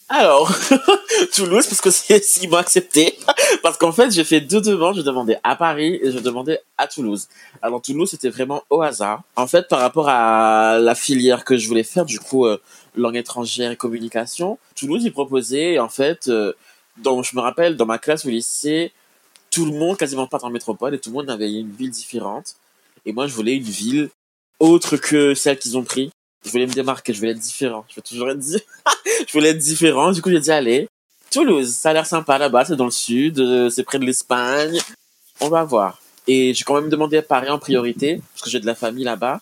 [0.09, 0.49] Alors,
[1.35, 3.17] Toulouse, parce que c'est ce qu'ils m'ont accepté.
[3.61, 4.95] Parce qu'en fait, j'ai fait deux demandes.
[4.95, 7.27] Je demandais à Paris et je demandais à Toulouse.
[7.61, 9.23] Alors, Toulouse, c'était vraiment au hasard.
[9.35, 12.61] En fait, par rapport à la filière que je voulais faire, du coup, euh,
[12.95, 16.53] langue étrangère et communication, Toulouse, ils proposaient, en fait, euh,
[17.03, 18.93] je me rappelle, dans ma classe au lycée,
[19.51, 22.55] tout le monde quasiment pas en métropole et tout le monde avait une ville différente.
[23.05, 24.09] Et moi, je voulais une ville
[24.59, 26.11] autre que celle qu'ils ont pris.
[26.45, 27.85] Je voulais me démarquer, je voulais être différent.
[27.89, 28.41] Je voulais toujours être,
[29.27, 30.11] je voulais être différent.
[30.11, 30.87] Du coup, j'ai dit, allez,
[31.31, 34.79] Toulouse, ça a l'air sympa là-bas, c'est dans le sud, euh, c'est près de l'Espagne.
[35.41, 35.99] On va voir.
[36.27, 39.41] Et j'ai quand même demandé Paris en priorité, parce que j'ai de la famille là-bas.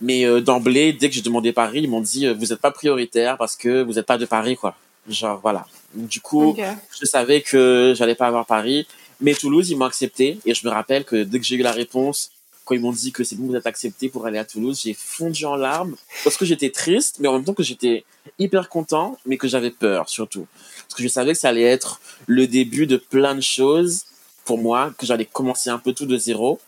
[0.00, 2.70] Mais euh, d'emblée, dès que j'ai demandé Paris, ils m'ont dit, euh, vous n'êtes pas
[2.70, 4.74] prioritaire parce que vous n'êtes pas de Paris, quoi.
[5.08, 5.66] Genre, voilà.
[5.94, 6.56] Du coup,
[7.00, 8.86] je savais que j'allais pas avoir Paris.
[9.20, 10.38] Mais Toulouse, ils m'ont accepté.
[10.44, 12.30] Et je me rappelle que dès que j'ai eu la réponse,
[12.64, 14.94] quand ils m'ont dit que c'est bon, vous êtes accepté pour aller à Toulouse, j'ai
[14.94, 18.04] fondu en larmes parce que j'étais triste, mais en même temps que j'étais
[18.38, 20.46] hyper content, mais que j'avais peur surtout.
[20.82, 24.04] Parce que je savais que ça allait être le début de plein de choses
[24.44, 26.60] pour moi, que j'allais commencer un peu tout de zéro.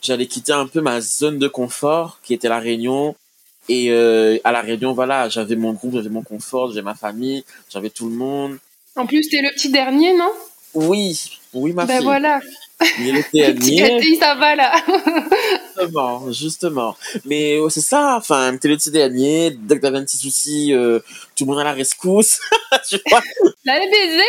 [0.00, 3.14] J'allais quitter un peu ma zone de confort qui était la Réunion.
[3.68, 7.44] Et euh, à la Réunion, voilà, j'avais mon groupe, j'avais mon confort, j'avais ma famille,
[7.70, 8.58] j'avais tout le monde.
[8.96, 10.32] En plus, t'es le petit dernier, non?
[10.74, 11.98] Oui, oui, ma ben fille.
[11.98, 12.40] Ben voilà.
[12.98, 14.72] Il était petit ça va là.
[15.78, 16.96] justement, justement.
[17.24, 20.98] Mais c'est ça, enfin, petit dernier, dès que t'avais un petit souci, euh,
[21.36, 22.40] tout le monde à la rescousse.
[22.88, 23.22] tu vois?
[23.64, 24.24] Là, les baisers,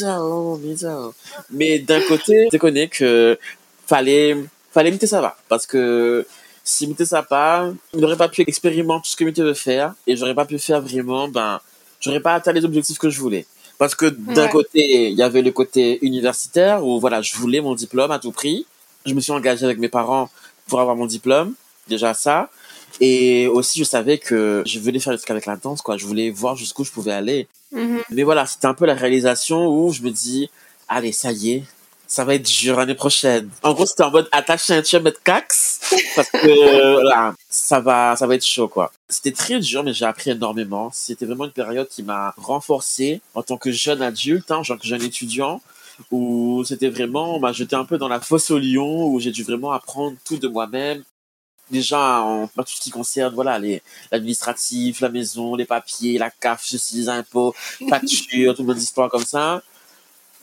[0.00, 1.10] là
[1.50, 3.38] Mais d'un côté, je connais que
[3.86, 4.36] fallait,
[4.72, 5.36] fallait imiter ça va.
[5.48, 6.26] Parce que
[6.68, 9.94] si imiter ça pas, il n'aurait pas pu expérimenter tout ce que Mité veut faire
[10.06, 11.60] et j'aurais pas pu faire vraiment, ben,
[12.00, 13.46] j'aurais pas atteint les objectifs que je voulais.
[13.78, 17.74] Parce que d'un côté, il y avait le côté universitaire où voilà, je voulais mon
[17.74, 18.66] diplôme à tout prix.
[19.06, 20.28] Je me suis engagé avec mes parents
[20.66, 21.54] pour avoir mon diplôme,
[21.88, 22.50] déjà ça.
[23.00, 25.96] Et aussi, je savais que je voulais faire des trucs avec la danse, quoi.
[25.96, 27.46] Je voulais voir jusqu'où je pouvais aller.
[27.72, 28.00] Mhm.
[28.10, 30.50] Mais voilà, c'était un peu la réalisation où je me dis,
[30.88, 31.62] allez, ça y est,
[32.08, 33.50] ça va être dur l'année prochaine.
[33.62, 35.80] En gros, c'était en mode attache ceinture, mettre cax,
[36.16, 38.90] parce que là, ça va, ça va être chaud, quoi.
[39.10, 40.90] C'était très dur, mais j'ai appris énormément.
[40.92, 45.02] C'était vraiment une période qui m'a renforcé en tant que jeune adulte, hein, genre jeune
[45.02, 45.60] étudiant,
[46.10, 49.30] où c'était vraiment, on m'a jeté un peu dans la fosse au lion, où j'ai
[49.30, 51.04] dû vraiment apprendre tout de moi-même.
[51.70, 56.64] Déjà, en tout ce qui concerne, voilà, les, l'administratif, la maison, les papiers, la CAF,
[56.64, 57.54] ceci, les impôts,
[57.90, 59.62] factures, toutes les histoires comme ça.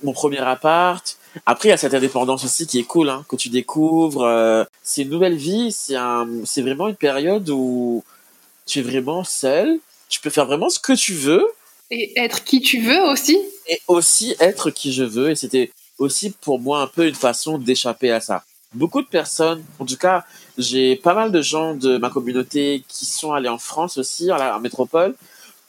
[0.06, 3.36] Mon premier appart, après, il y a cette indépendance aussi qui est cool, hein, que
[3.36, 4.24] tu découvres.
[4.24, 8.04] Euh, c'est une nouvelle vie, c'est un, c'est vraiment une période où
[8.66, 9.80] tu es vraiment seul.
[10.08, 11.46] Tu peux faire vraiment ce que tu veux.
[11.92, 13.38] Et être qui tu veux aussi.
[13.68, 15.32] Et aussi être qui je veux.
[15.32, 18.44] Et c'était aussi pour moi un peu une façon d'échapper à ça.
[18.74, 20.26] Beaucoup de personnes, en tout cas,
[20.58, 24.60] j'ai pas mal de gens de ma communauté qui sont allés en France aussi, en,
[24.60, 25.16] métropole,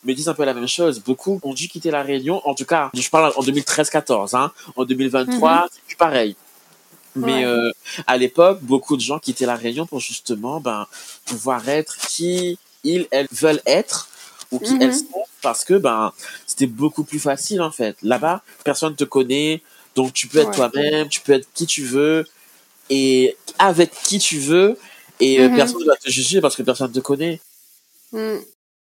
[0.06, 1.00] me disent un peu la même chose.
[1.00, 4.52] Beaucoup ont dû quitter la Réunion, en tout cas, je parle en 2013-14, hein.
[4.76, 5.68] en 2023, mhm.
[5.88, 6.36] c'est pareil.
[7.16, 7.70] Mais euh,
[8.06, 10.86] à l'époque, beaucoup de gens quittaient la Réunion pour justement ben,
[11.24, 14.08] pouvoir être qui ils, elles veulent être
[14.52, 14.92] ou qui elles mhm.
[14.92, 16.12] sont parce que ben
[16.46, 17.96] c'était beaucoup plus facile en fait.
[18.02, 19.62] Là-bas, personne te connaît,
[19.94, 22.26] donc tu peux être toi-même, tu peux être qui tu veux
[22.90, 24.78] et avec qui tu veux
[25.18, 25.56] et euh, mhm.
[25.56, 27.40] personne ne va te juger parce que personne ne te connaît.
[28.12, 28.36] Mm.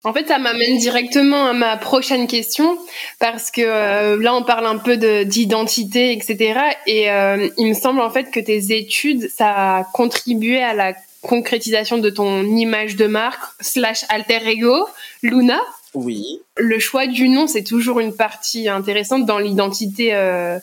[0.04, 2.78] En fait, ça m'amène directement à ma prochaine question
[3.18, 6.60] parce que euh, là, on parle un peu d'identité, etc.
[6.86, 10.94] Et euh, il me semble en fait que tes études, ça a contribué à la
[11.22, 14.86] concrétisation de ton image de marque slash alter ego,
[15.22, 15.60] Luna.
[15.94, 16.40] Oui.
[16.56, 20.60] Le choix du nom, c'est toujours une partie intéressante dans l'identité euh,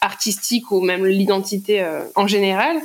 [0.00, 2.80] artistique ou même l'identité en général.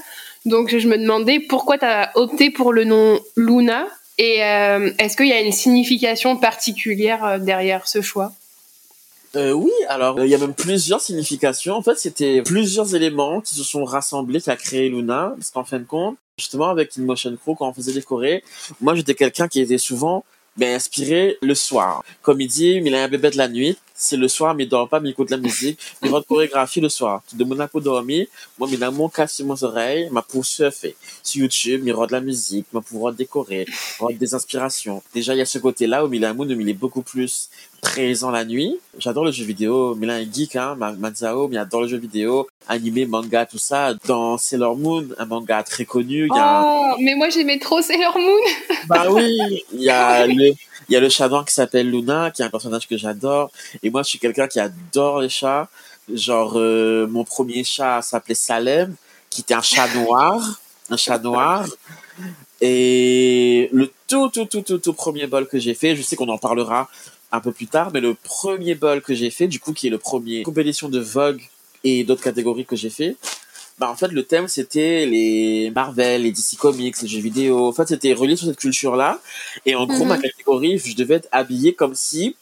[0.46, 5.16] Donc, je me demandais pourquoi tu as opté pour le nom Luna et euh, est-ce
[5.16, 8.32] qu'il y a une signification particulière euh, derrière ce choix?
[9.36, 11.76] Euh, oui, alors il y a même plusieurs significations.
[11.76, 15.34] En fait, c'était plusieurs éléments qui se sont rassemblés qui a créé Luna.
[15.38, 18.44] Parce qu'en fin de compte, justement avec Motion Crew, quand on faisait décorer,
[18.82, 20.24] moi j'étais quelqu'un qui était souvent
[20.56, 22.04] ben, inspiré le soir.
[22.24, 23.78] Comme il dit, il a un bébé de la nuit.
[24.00, 25.80] C'est le soir, mais il dort pas, mais il écoute la musique.
[26.04, 27.24] Il va chorégraphie le soir.
[27.34, 28.28] De mon pour dormir,
[28.60, 30.96] moi, il a mon sur mes oreilles, ma pour surfer.
[31.24, 33.66] Sur YouTube, il de la musique, ma pour décorer,
[34.12, 35.02] des inspirations.
[35.16, 37.50] Déjà, il y a ce côté-là où Milan Moon, il est beaucoup plus
[37.82, 38.78] présent la nuit.
[39.00, 39.96] J'adore le jeu vidéo.
[39.96, 40.88] Milan est geek, hein, mais
[41.52, 43.96] il adore le jeu vidéo, animé, manga, tout ça.
[44.06, 46.28] Dans Sailor Moon, un manga très connu.
[46.28, 48.78] Il y a oh, mais moi j'aimais trop Sailor Moon.
[48.88, 50.54] bah oui, il y a le,
[50.90, 53.52] il y a le chat noir qui s'appelle Luna, qui est un personnage que j'adore.
[53.84, 55.70] Et moi, je suis quelqu'un qui adore les chats.
[56.14, 58.96] Genre, euh, mon premier chat s'appelait Salem,
[59.30, 61.66] qui était un chat noir, un chat noir.
[62.62, 66.30] Et le tout, tout, tout, tout, tout premier bol que j'ai fait, je sais qu'on
[66.30, 66.90] en parlera
[67.32, 69.90] un peu plus tard, mais le premier bol que j'ai fait, du coup, qui est
[69.90, 71.42] le premier compétition de Vogue
[71.84, 73.18] et d'autres catégories que j'ai fait,
[73.80, 77.68] bah en fait le thème c'était les Marvel, les DC Comics, les jeux vidéo.
[77.68, 79.20] En fait c'était relié sur cette culture-là.
[79.66, 80.24] Et en gros ma mhm.
[80.24, 82.36] catégorie, je devais être habillé comme si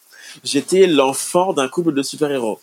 [0.43, 2.59] j'étais l'enfant d'un couple de super-héros.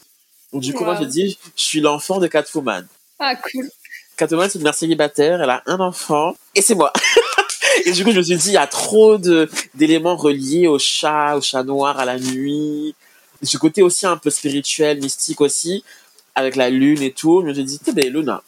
[0.52, 2.86] Donc du coup moi j'ai dit je suis l'enfant de Catwoman.
[3.18, 3.68] Ah cool.
[4.16, 6.92] Catwoman c'est une mère célibataire, elle a un enfant et c'est moi.
[7.86, 10.78] Et du coup, je me suis dit, il y a trop de, d'éléments reliés au
[10.78, 12.94] chat, au chat noir, à la nuit.
[13.42, 15.82] Ce côté aussi un peu spirituel, mystique aussi,
[16.34, 17.40] avec la lune et tout.
[17.42, 18.42] Je me suis dit, t'es belle, Luna.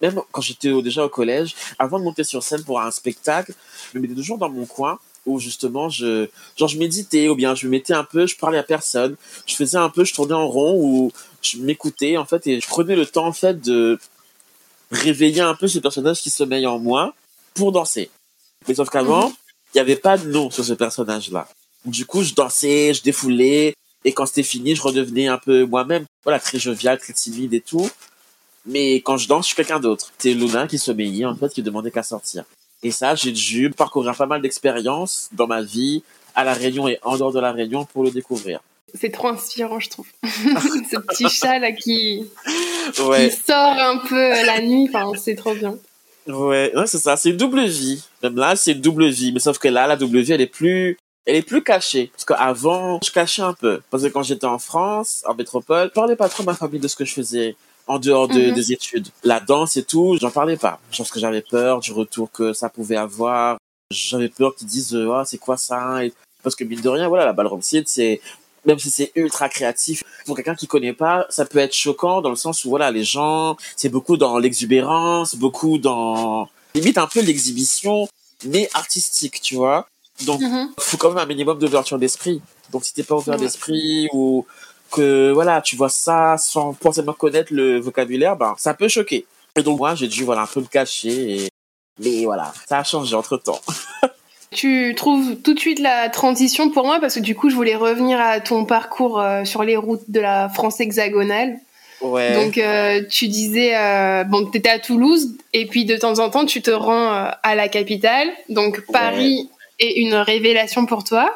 [0.00, 3.52] Même quand j'étais déjà au collège, avant de monter sur scène pour un spectacle,
[3.92, 7.54] je me mettais toujours dans mon coin où justement je genre je méditais ou bien
[7.54, 10.32] je me mettais un peu je parlais à personne je faisais un peu je tournais
[10.32, 13.98] en rond ou je m'écoutais en fait et je prenais le temps en fait de
[14.90, 17.14] réveiller un peu ce personnage qui sommeille en moi
[17.52, 18.10] pour danser
[18.66, 19.34] mais sauf qu'avant, mhm.
[19.74, 21.48] il n'y avait pas de nom sur ce personnage-là.
[21.84, 26.06] Du coup, je dansais, je défoulais, et quand c'était fini, je redevenais un peu moi-même.
[26.24, 27.88] Voilà, très jovial, très timide et tout.
[28.66, 30.12] Mais quand je danse, je suis quelqu'un d'autre.
[30.18, 32.44] C'est Luna qui meillait, en fait, qui demandait qu'à sortir.
[32.82, 36.02] Et ça, j'ai dû parcourir pas mal d'expériences dans ma vie,
[36.34, 38.60] à La Réunion et en dehors de La Réunion, pour le découvrir.
[38.94, 40.06] C'est trop inspirant, je trouve.
[40.24, 42.24] Ce petit chat là qui...
[42.94, 45.76] qui sort un peu la nuit, enfin, c'est trop bien.
[46.28, 47.16] Ouais, c'est ça.
[47.16, 48.02] C'est une double vie.
[48.22, 49.32] Même là, c'est une double vie.
[49.32, 52.10] Mais sauf que là, la double vie, elle est plus, elle est plus cachée.
[52.12, 53.80] Parce qu'avant, je cachais un peu.
[53.90, 56.80] Parce que quand j'étais en France, en métropole, je parlais pas trop à ma famille
[56.80, 57.56] de ce que je faisais
[57.88, 58.54] en dehors de, mhm.
[58.54, 59.08] des études.
[59.24, 60.80] La danse et tout, j'en parlais pas.
[60.96, 63.58] Parce que j'avais peur du retour que ça pouvait avoir.
[63.90, 66.00] J'avais peur qu'ils disent, oh, c'est quoi ça?
[66.42, 68.20] Parce que mine de rien, voilà, la ballroom c'est
[68.64, 72.28] même si c'est ultra créatif, pour quelqu'un qui connaît pas, ça peut être choquant dans
[72.30, 77.20] le sens où voilà, les gens, c'est beaucoup dans l'exubérance, beaucoup dans limite un peu
[77.20, 78.08] l'exhibition,
[78.44, 79.88] mais artistique, tu vois.
[80.26, 80.68] Donc, il mm-hmm.
[80.78, 82.40] faut quand même un minimum d'ouverture d'esprit.
[82.72, 84.44] Donc, si t'es pas ouvert d'esprit ou
[84.90, 89.26] que voilà, tu vois ça sans forcément connaître le vocabulaire, ben ça peut choquer.
[89.56, 91.44] Et donc moi, j'ai dû voilà un peu me cacher.
[91.44, 91.48] Et...
[92.00, 93.60] Mais voilà, ça a changé entre temps.
[94.50, 97.76] Tu trouves tout de suite la transition pour moi parce que du coup, je voulais
[97.76, 101.58] revenir à ton parcours euh, sur les routes de la France hexagonale.
[102.00, 102.32] Ouais.
[102.32, 106.30] Donc, euh, tu disais, euh, bon, tu étais à Toulouse et puis de temps en
[106.30, 108.28] temps, tu te rends à la capitale.
[108.48, 111.30] Donc, Paris est une révélation pour toi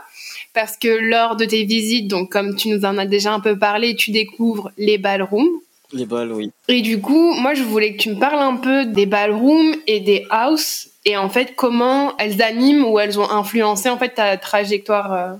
[0.53, 3.59] parce que lors de tes visites, donc comme tu nous en as déjà un peu
[3.59, 5.61] parlé, tu découvres les ballrooms.
[5.93, 6.51] Les balles, oui.
[6.69, 10.01] Et du coup, moi, je voulais que tu me parles un peu des ballrooms et
[10.01, 14.37] des house et en fait comment elles animent ou elles ont influencé en fait ta
[14.37, 15.35] trajectoire euh,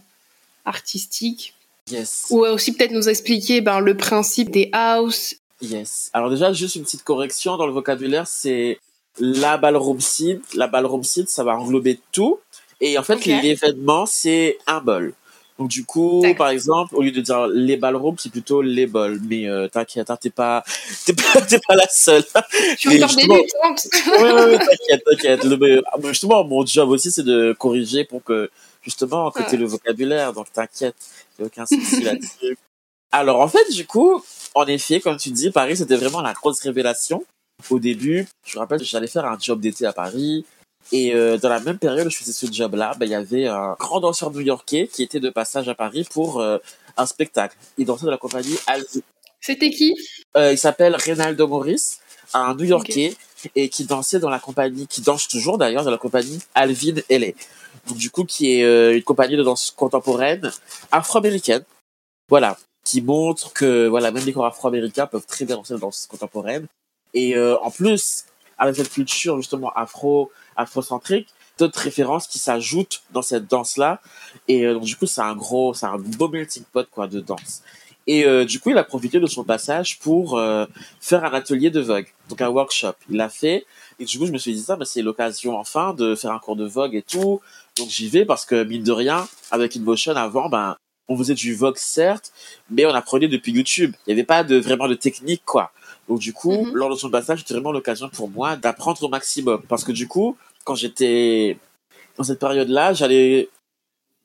[0.65, 1.55] artistique.
[1.91, 2.27] Yes.
[2.31, 6.11] Ou aussi peut-être nous expliquer ben, le principe des house Yes.
[6.13, 8.79] Alors déjà, juste une petite correction dans le vocabulaire, c'est
[9.19, 10.41] la ballroom scene.
[10.55, 12.39] La ballroom scene, ça va englober tout.
[12.83, 15.15] Et en fait, l'événement, c'est un bol.
[15.59, 19.21] Donc du coup, par exemple, au lieu de dire les ballrooms, c'est plutôt les bols.
[19.29, 20.65] Mais euh, t'inquiète, hein, t'es pas,
[21.07, 22.25] t'es pas, pas la seule.
[22.73, 23.87] Je suis encore débutante.
[23.95, 25.47] oui, oui, oui, t'inquiète, t'inquiète.
[25.87, 28.51] Ah, Justement, mon job aussi, c'est de corriger pour que,
[28.83, 29.59] justement, que t'aies Ouais.
[29.59, 30.33] le vocabulaire.
[30.33, 30.97] Donc, t'inquiète,
[31.39, 32.59] y a aucun souci là-dessus.
[33.13, 34.21] Alors, en fait, du coup,
[34.55, 37.23] en effet, comme tu dis, Paris, c'était vraiment la grosse révélation.
[37.71, 40.45] Au début, je me rappelle, j'allais faire un job d'été à Paris.
[40.91, 43.47] Et euh, dans la même période où je faisais ce job-là, ben, il y avait
[43.47, 46.59] un grand danseur new-yorkais qui était de passage à Paris pour euh,
[46.97, 47.57] un spectacle.
[47.79, 49.03] Il dansait de la compagnie Alzi.
[49.41, 49.95] C'était qui?
[50.37, 51.99] Euh, il s'appelle Reynaldo Morris,
[52.35, 53.17] un New-Yorkais,
[53.57, 57.29] et qui dansait dans la compagnie, qui danse toujours d'ailleurs dans la compagnie Alvin LA.
[57.89, 60.53] Donc du coup, qui est une compagnie de danse contemporaine
[60.93, 61.65] afro-américaine.
[62.29, 66.07] Voilà, qui montre que voilà, même les corps afro-américains peuvent très bien danser la danse
[66.09, 66.67] contemporaine.
[67.15, 68.27] Et en plus,
[68.63, 74.01] avec cette culture justement afro, afrocentrique, d'autres références qui s'ajoutent dans cette danse-là.
[74.47, 77.19] Et euh, donc du coup, c'est un gros, c'est un beau melting pot quoi de
[77.19, 77.63] danse.
[78.07, 80.65] Et euh, du coup, il a profité de son passage pour euh,
[81.01, 82.95] faire un atelier de Vogue, donc un workshop.
[83.11, 83.67] Il l'a fait.
[83.99, 86.39] Et du coup, je me suis dit, ça, bah, c'est l'occasion enfin de faire un
[86.39, 87.41] cours de Vogue et tout.
[87.77, 90.77] Donc j'y vais parce que, mine de rien, avec InMotion avant, ben,
[91.09, 92.33] on faisait du Vogue, certes,
[92.71, 93.95] mais on apprenait depuis YouTube.
[94.07, 95.73] Il n'y avait pas de, vraiment de technique, quoi.
[96.13, 96.75] Donc du coup, Mhm.
[96.75, 99.63] lors de son passage, c'était vraiment l'occasion pour moi d'apprendre au maximum.
[99.67, 101.57] Parce que du coup, quand j'étais
[102.19, 103.49] dans cette période-là, j'allais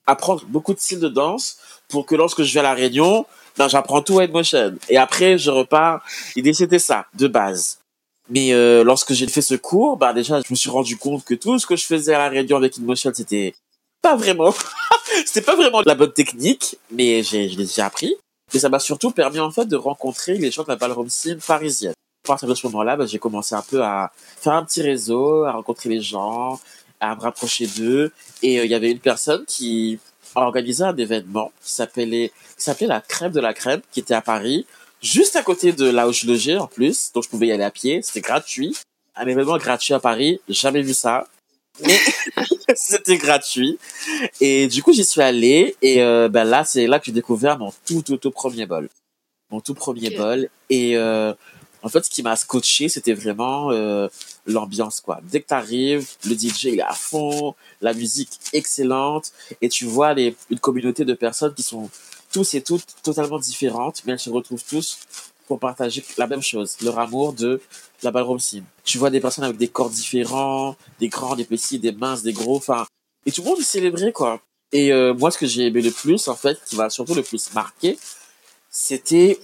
[0.05, 1.55] apprendre beaucoup de styles de danse
[1.87, 3.25] pour que lorsque je vais à la Réunion,
[3.57, 4.75] ben, j'apprends tout à Headmotion.
[4.89, 6.03] Et après, je repars.
[6.35, 7.79] L'idée, c'était ça, de base.
[8.29, 11.35] Mais euh, lorsque j'ai fait ce cours, bah déjà, je me suis rendu compte que
[11.35, 13.55] tout ce que je faisais à la Réunion avec InMotion, c'était
[14.01, 14.53] pas vraiment,
[15.25, 18.13] c'était pas vraiment la bonne technique, mais j'ai, je l'ai déjà appris.
[18.53, 21.39] Et ça m'a surtout permis en fait de rencontrer les gens de la ballroom scene
[21.39, 21.93] parisienne.
[22.25, 25.43] À partir de ce moment-là, bah, j'ai commencé un peu à faire un petit réseau,
[25.43, 26.59] à rencontrer les gens,
[26.99, 28.11] à me rapprocher d'eux.
[28.41, 29.99] Et euh, il y avait une personne qui
[30.35, 34.21] a organisé un événement qui s'appelait, s'appelait la crème de la crème, qui était à
[34.21, 34.65] Paris,
[35.01, 37.63] juste à côté de là où je logeais en plus, donc je pouvais y aller
[37.63, 38.75] à pied, c'était gratuit.
[39.15, 41.27] Un événement gratuit à Paris, jamais vu ça.
[41.85, 41.99] Mais
[42.75, 43.77] c'était gratuit.
[44.41, 47.57] Et du coup, j'y suis allé et euh, ben là, c'est là que j'ai découvert
[47.57, 48.89] mon tout, tout, tout premier bol.
[49.51, 50.49] Mon tout premier bol.
[50.69, 51.33] Et euh,
[51.83, 54.07] en fait, ce qui m'a scotché, c'était vraiment euh,
[54.45, 55.19] l'ambiance, quoi.
[55.23, 60.13] Dès que t'arrives, le DJ, il est à fond, la musique excellente, et tu vois
[60.13, 61.89] les, une communauté de personnes qui sont
[62.33, 64.99] tous et toutes totalement différentes, mais elles se retrouvent tous
[65.47, 67.61] pour partager la même chose, leur amour de
[68.03, 68.65] la ballroom scene.
[68.83, 72.33] Tu vois des personnes avec des corps différents, des grands, des petits, des minces, des
[72.33, 72.85] gros, enfin,
[73.25, 74.41] et tout le monde est célébré, quoi.
[74.71, 77.23] Et euh, moi, ce que j'ai aimé le plus, en fait, qui m'a surtout le
[77.23, 77.97] plus marqué,
[78.69, 79.39] c'était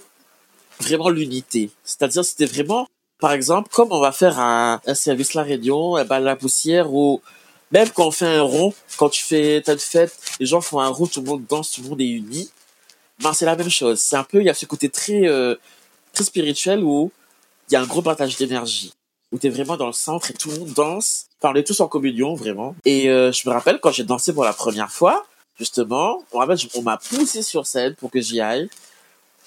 [0.80, 1.70] vraiment l'unité.
[1.84, 2.88] C'est-à-dire, c'était vraiment,
[3.20, 7.20] par exemple, comme on va faire un, service La Réunion, eh ben, la poussière, ou
[7.72, 10.88] même quand on fait un rond, quand tu fais ta fête, les gens font un
[10.88, 12.50] rond, tout le monde danse, tout le monde est uni.
[13.20, 14.00] Ben, c'est la même chose.
[14.00, 15.56] C'est un peu, il y a ce côté très, euh,
[16.14, 17.10] très spirituel où
[17.68, 18.92] il y a un gros partage d'énergie.
[19.32, 21.26] Où t'es vraiment dans le centre et tout le monde danse.
[21.42, 22.76] Enfin, tous en communion, vraiment.
[22.84, 25.26] Et euh, je me rappelle quand j'ai dansé pour la première fois,
[25.58, 28.68] justement, on, on m'a poussé sur scène pour que j'y aille.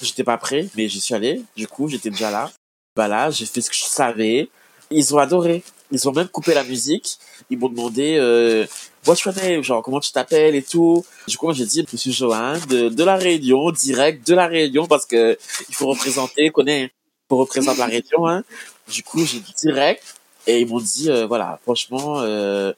[0.01, 1.41] J'étais pas prêt, mais j'y suis allé.
[1.55, 2.51] Du coup, j'étais déjà là.
[2.95, 4.49] Bah là, j'ai fait ce que je savais.
[4.91, 5.63] Ils ont adoré.
[5.91, 7.17] Ils ont même coupé la musique.
[7.49, 8.65] Ils m'ont demandé euh,
[9.07, 9.63] What's your name?
[9.63, 11.05] Genre, comment tu t'appelles et tout.
[11.29, 14.85] Du coup, j'ai dit Je suis Johan de, de la Réunion, direct de la Réunion,
[14.85, 15.37] parce que
[15.69, 16.91] il faut représenter, connaît,
[17.29, 18.27] faut représenter la Réunion.
[18.27, 18.43] Hein.
[18.91, 20.03] Du coup, j'ai dit direct.
[20.45, 22.73] Et ils m'ont dit euh, Voilà, franchement, euh,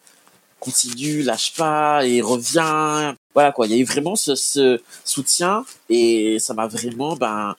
[0.60, 3.16] continue, lâche pas et reviens.
[3.34, 7.56] Voilà quoi, il y a eu vraiment ce, ce soutien et ça m'a vraiment ben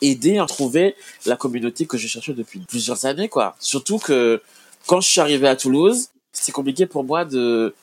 [0.00, 3.54] aidé à trouver la communauté que je cherchais depuis plusieurs années quoi.
[3.60, 4.40] Surtout que
[4.86, 7.74] quand je suis arrivé à Toulouse, c'était compliqué pour moi de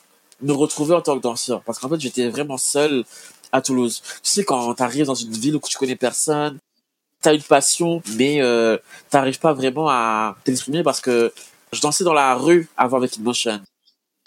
[0.41, 3.03] me retrouver en tant que danseur parce qu'en fait j'étais vraiment seul
[3.51, 4.01] à Toulouse.
[4.23, 6.57] Tu sais quand t'arrives dans une ville où tu connais personne,
[7.21, 8.77] t'as une passion mais euh,
[9.09, 11.33] t'arrives pas vraiment à t'exprimer parce que
[11.73, 13.61] je dansais dans la rue avant avec Emotion.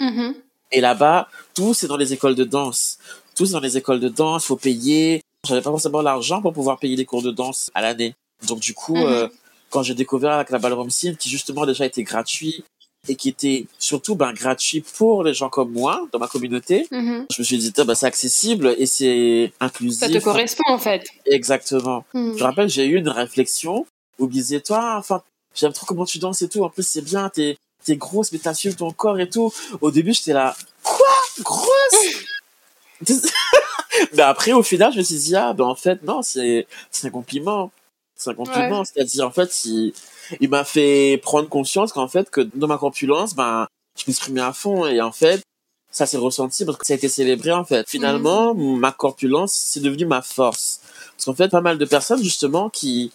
[0.00, 0.34] Mhm.
[0.72, 2.98] Et là-bas, tout c'est dans les écoles de danse.
[3.34, 5.22] Tout c'est dans les écoles de danse, faut payer.
[5.46, 8.14] J'avais pas forcément l'argent pour pouvoir payer des cours de danse à l'année.
[8.46, 9.06] Donc du coup, Mhm.
[9.06, 9.28] euh,
[9.70, 12.62] quand j'ai découvert avec la ballroom scene, qui justement déjà était gratuit
[13.08, 17.26] et qui était surtout ben gratuit pour les gens comme moi dans ma communauté, Mhm.
[17.30, 19.98] je me suis dit bah, c'est accessible et c'est inclusif.
[20.00, 21.04] Ça te correspond en fait.
[21.26, 22.04] Exactement.
[22.14, 22.34] Mhm.
[22.34, 23.86] Je me rappelle, j'ai eu une réflexion
[24.18, 25.22] où me disait, toi, enfin,
[25.54, 26.62] j'aime trop comment tu danses et tout.
[26.62, 29.52] En plus, c'est bien, t'es, t'es grosse, mais t'assumes ton corps et tout.
[29.80, 31.08] Au début, j'étais là, quoi?
[31.40, 32.24] Grosse?
[34.12, 36.68] mais après, au final, je me suis dit, ah, ben, en fait, non, c'est,
[37.02, 37.72] un compliment.
[38.14, 38.84] C'est un compliment.
[38.84, 39.92] C'est-à-dire, en fait, il,
[40.40, 43.66] il m'a fait prendre conscience qu'en fait, que dans ma corpulence, ben,
[43.96, 44.86] je m'exprimais à fond.
[44.86, 45.42] Et en fait,
[45.90, 47.88] ça s'est ressenti parce que ça a été célébré, en fait.
[47.88, 48.78] Finalement, mhm.
[48.78, 50.80] ma corpulence, c'est devenu ma force.
[51.16, 53.12] Parce qu'en fait, pas mal de personnes, justement, qui,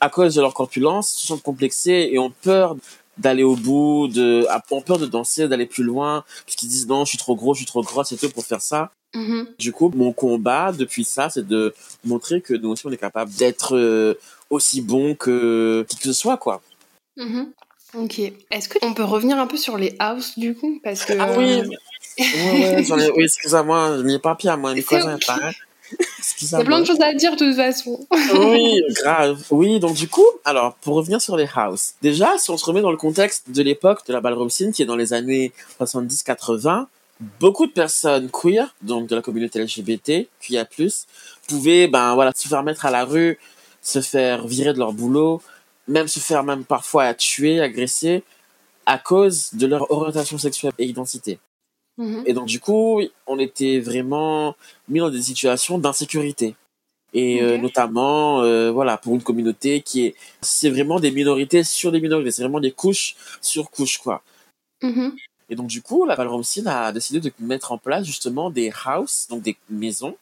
[0.00, 2.76] à cause de leur corpulence, se sentent complexées et ont peur
[3.18, 7.10] d'aller au bout, de, ont peur de danser, d'aller plus loin, puisqu'ils disent non, je
[7.10, 8.90] suis trop gros, je suis trop grosse et tout pour faire ça.
[9.14, 9.46] Mm-hmm.
[9.58, 11.74] Du coup, mon combat depuis ça, c'est de
[12.04, 14.14] montrer que nous aussi, on est capable d'être euh,
[14.50, 16.60] aussi bon que qui que ce soit, quoi.
[17.16, 17.46] Mm-hmm.
[17.94, 18.20] Ok.
[18.50, 20.80] Est-ce qu'on peut revenir un peu sur les house, du coup?
[20.84, 21.14] Parce que...
[21.18, 21.62] Ah oui
[22.18, 25.54] ouais, ouais, Oui, excusez-moi, je n'ai pas pire, moi, mes cousins, pareil.
[26.40, 27.98] Il y a plein de choses à dire de toute façon.
[28.36, 29.42] oui, grave.
[29.50, 32.80] Oui, donc du coup, alors pour revenir sur les house, déjà si on se remet
[32.80, 36.86] dans le contexte de l'époque de la ballroom scene qui est dans les années 70-80,
[37.40, 40.28] beaucoup de personnes queer, donc de la communauté LGBT,
[40.70, 41.06] plus,
[41.48, 43.38] pouvaient ben voilà se faire mettre à la rue,
[43.82, 45.42] se faire virer de leur boulot,
[45.88, 48.22] même se faire même parfois tuer, agresser
[48.86, 51.38] à cause de leur orientation sexuelle et identité.
[51.98, 52.22] Mhm.
[52.26, 54.56] Et donc, du coup, on était vraiment
[54.88, 56.54] mis dans des situations d'insécurité.
[57.12, 61.90] Et euh, notamment, euh, voilà, pour une communauté qui est, c'est vraiment des minorités sur
[61.90, 64.22] des minorités, c'est vraiment des couches sur couches, quoi.
[64.82, 65.16] Mhm.
[65.48, 69.26] Et donc, du coup, la Ballroom a décidé de mettre en place justement des houses,
[69.28, 70.16] donc des maisons,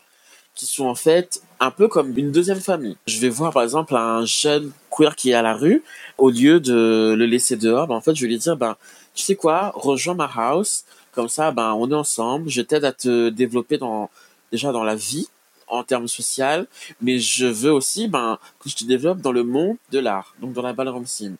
[0.59, 2.97] qui sont en fait un peu comme une deuxième famille.
[3.07, 5.85] Je vais voir par exemple un jeune queer qui est à la rue,
[6.19, 8.77] au lieu de le laisser dehors, ben, en fait, je vais lui dire, ben,
[9.15, 12.51] tu sais quoi, rejoins ma house, comme ça, ben, on est ensemble.
[12.51, 14.11] Je t'aide à te développer dans,
[14.51, 15.29] déjà dans la vie,
[15.69, 16.67] en termes social,
[17.01, 20.55] mais je veux aussi, ben, que je te développe dans le monde de l'art, donc
[20.55, 21.37] dans la ballroom scene.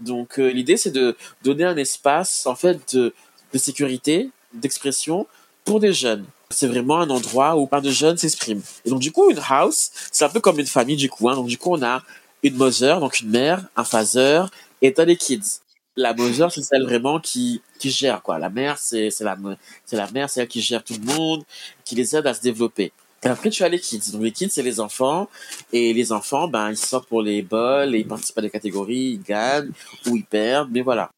[0.00, 1.14] Donc, euh, l'idée, c'est de
[1.44, 3.12] donner un espace, en fait, de,
[3.52, 5.26] de sécurité, d'expression
[5.64, 6.24] pour des jeunes.
[6.52, 8.62] C'est vraiment un endroit où plein de jeunes s'expriment.
[8.84, 11.28] Et donc, du coup, une house, c'est un peu comme une famille, du coup.
[11.28, 11.34] Hein.
[11.34, 12.02] Donc, du coup, on a
[12.42, 14.44] une mother, donc une mère, un father,
[14.80, 15.60] et t'as des kids
[15.96, 18.38] la Bowser, c'est celle vraiment qui, qui gère, quoi.
[18.38, 19.36] La mère, c'est, c'est la,
[19.84, 21.44] c'est la mère, c'est elle qui gère tout le monde,
[21.84, 22.92] qui les aide à se développer.
[23.24, 24.10] Et après, tu as les kids.
[24.12, 25.28] Donc, les kids, c'est les enfants.
[25.72, 29.18] Et les enfants, ben, ils sortent pour les bols, et ils participent à des catégories,
[29.18, 29.70] ils gagnent,
[30.06, 31.10] ou ils perdent, mais voilà.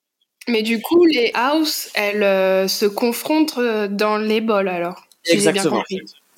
[0.49, 5.07] Mais du coup, les house, elles euh, se confrontent euh, dans les bols, alors?
[5.27, 5.83] Exactement.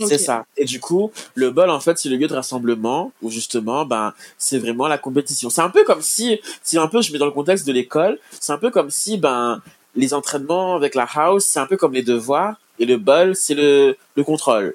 [0.01, 0.45] C'est ça.
[0.57, 4.13] Et du coup, le bol, en fait, c'est le lieu de rassemblement où justement, ben,
[4.39, 5.49] c'est vraiment la compétition.
[5.49, 8.19] C'est un peu comme si, si un peu je mets dans le contexte de l'école,
[8.31, 9.63] c'est un peu comme si, ben,
[9.95, 13.55] les entraînements avec la house, c'est un peu comme les devoirs et le bol, c'est
[13.55, 14.75] le, le contrôle.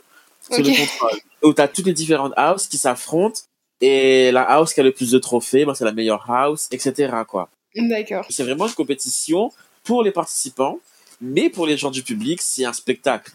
[0.49, 1.20] C'est le contrôle.
[1.43, 3.41] Où t'as toutes les différentes houses qui s'affrontent
[3.80, 7.12] et la house qui a le plus de trophées, ben, c'est la meilleure house, etc.,
[7.28, 7.49] quoi.
[7.76, 8.26] D'accord.
[8.30, 9.51] C'est vraiment une compétition
[9.84, 10.80] pour les participants,
[11.22, 13.32] mais pour les gens du public, c'est un spectacle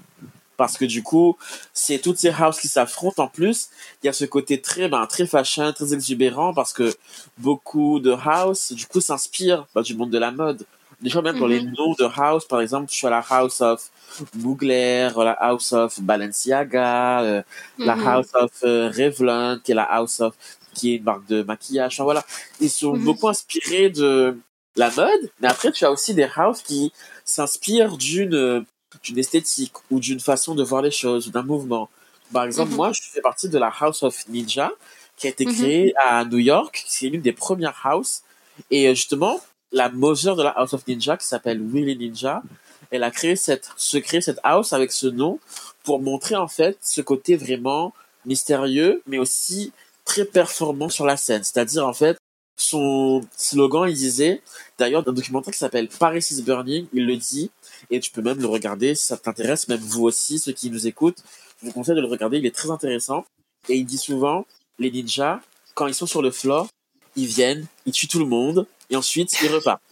[0.57, 1.37] parce que du coup,
[1.73, 3.23] c'est toutes ces houses qui s'affrontent.
[3.23, 3.69] En plus,
[4.03, 6.95] il y a ce côté très, ben, très fashion, très exubérant, parce que
[7.39, 10.65] beaucoup de house, du coup, s'inspirent ben, du monde de la mode.
[11.01, 11.75] Déjà, même pour les mhm.
[11.77, 13.91] noms de house, par exemple, je suis à la House of
[14.35, 17.43] Mugler, la House of Balenciaga, euh,
[17.79, 18.07] la mhm.
[18.07, 20.35] House of euh, Revlon, qui est la House of,
[20.73, 21.95] qui est une marque de maquillage.
[21.95, 22.25] Enfin, voilà.
[22.61, 23.05] Ils sont mhm.
[23.05, 24.39] beaucoup inspirés de
[24.77, 26.93] la mode, mais après, tu as aussi des houses qui
[27.25, 28.65] s'inspirent d'une
[29.03, 31.89] d'une esthétique ou d'une façon de voir les choses d'un mouvement.
[32.33, 32.77] Par exemple, mhm.
[32.77, 34.73] moi, je fais partie de la House of Ninja
[35.17, 35.55] qui a été mhm.
[35.55, 36.85] créée à New York.
[36.87, 38.23] C'est l'une des premières houses.
[38.71, 39.41] Et euh, justement,
[39.73, 42.43] la mother de la House of Ninja, qui s'appelle Willy Ninja,
[42.91, 45.41] elle a créé cette, se créé cette house avec ce nom
[45.83, 47.93] pour montrer en fait ce côté vraiment
[48.25, 49.73] mystérieux, mais aussi
[50.05, 51.43] très performant sur la scène.
[51.45, 52.17] C'est-à-dire en fait,
[52.57, 54.41] son slogan, il disait,
[54.79, 57.51] d'ailleurs, dans un documentaire qui s'appelle Paris is Burning, il le dit,
[57.91, 60.87] et tu peux même le regarder si ça t'intéresse, même vous aussi, ceux qui nous
[60.87, 61.23] écoutent,
[61.61, 63.25] je vous conseille de le regarder, il est très intéressant.
[63.69, 64.47] Et il dit souvent,
[64.79, 65.41] les ninjas,
[65.75, 66.69] quand ils sont sur le floor,
[67.17, 69.83] ils viennent, ils tuent tout le monde, et ensuite ils repartent.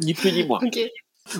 [0.00, 0.60] Ni plus ni moins.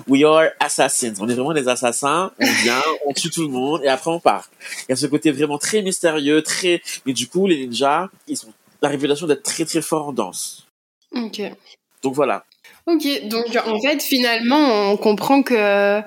[0.07, 1.13] We are assassins.
[1.19, 2.31] On est vraiment des assassins.
[2.39, 4.49] On vient, on tue tout le monde et après on part.
[4.81, 6.81] Il y a ce côté vraiment très mystérieux, très.
[7.05, 10.65] Mais du coup, les ninjas, ils ont la révélation d'être très très forts en danse.
[11.11, 11.41] Ok.
[12.01, 12.45] Donc voilà.
[12.87, 16.01] Ok, donc en fait, finalement, on comprend que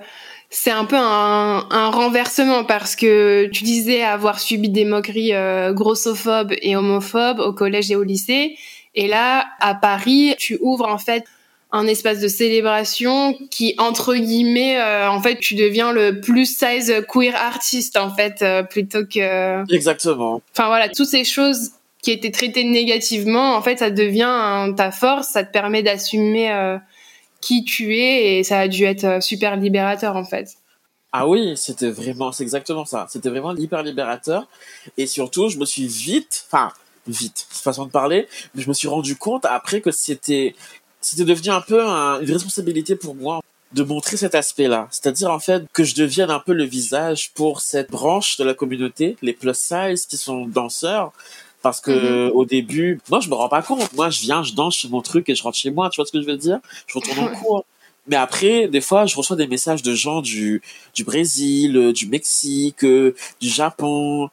[0.51, 6.55] c'est un peu un, renversement parce que tu disais avoir subi des moqueries euh, grossophobes
[6.63, 8.57] et homophobes au collège et au lycée.
[8.95, 11.25] Et là, à Paris, tu ouvres en fait
[11.71, 16.95] un espace de célébration qui, entre guillemets, euh, en fait, tu deviens le plus size
[17.13, 19.71] queer artiste, en fait, euh, plutôt que...
[19.71, 20.41] Exactement.
[20.53, 21.73] Enfin voilà, toutes ces choses
[22.03, 26.79] qui était traité négativement, en fait, ça devient ta force, ça te permet d'assumer euh,
[27.41, 30.55] qui tu es et ça a dû être euh, super libérateur en fait.
[31.13, 33.07] Ah oui, c'était vraiment, c'est exactement ça.
[33.09, 34.47] C'était vraiment hyper libérateur
[34.97, 36.71] et surtout, je me suis vite, enfin,
[37.07, 38.29] vite, façon de parler.
[38.55, 40.55] Mais je me suis rendu compte après que c'était,
[41.01, 43.41] c'était devenu un peu une responsabilité pour moi
[43.73, 44.89] de montrer cet aspect-là.
[44.91, 48.55] C'est-à-dire, en fait, que je devienne un peu le visage pour cette branche de la
[48.55, 51.13] communauté, les plus size qui sont danseurs.
[51.63, 52.33] Parce que, mhm.
[52.35, 53.93] au début, moi, je me rends pas compte.
[53.95, 55.91] Moi, je viens, je danse, je mon truc et je rentre chez moi.
[55.91, 56.61] Tu vois ce que je veux dire?
[56.87, 57.65] Je retourne en cours.
[58.07, 60.63] Mais après, des fois, je reçois des messages de gens du,
[60.95, 64.31] du Brésil, du Mexique, du Japon,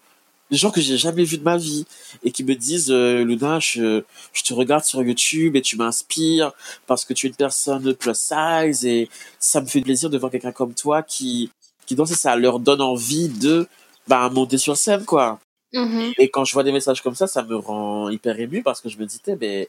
[0.51, 1.86] des gens que j'ai jamais vus de ma vie
[2.23, 4.03] et qui me disent euh, Luna je,
[4.34, 6.51] je te regarde sur YouTube et tu m'inspires
[6.86, 9.09] parce que tu es une personne plus size et
[9.39, 11.49] ça me fait plaisir de voir quelqu'un comme toi qui
[11.86, 13.67] qui danse et ça leur donne envie de
[14.07, 15.39] bah monter sur scène quoi
[15.74, 16.13] mm-hmm.
[16.18, 18.89] et quand je vois des messages comme ça ça me rend hyper ému parce que
[18.89, 19.68] je me disais ben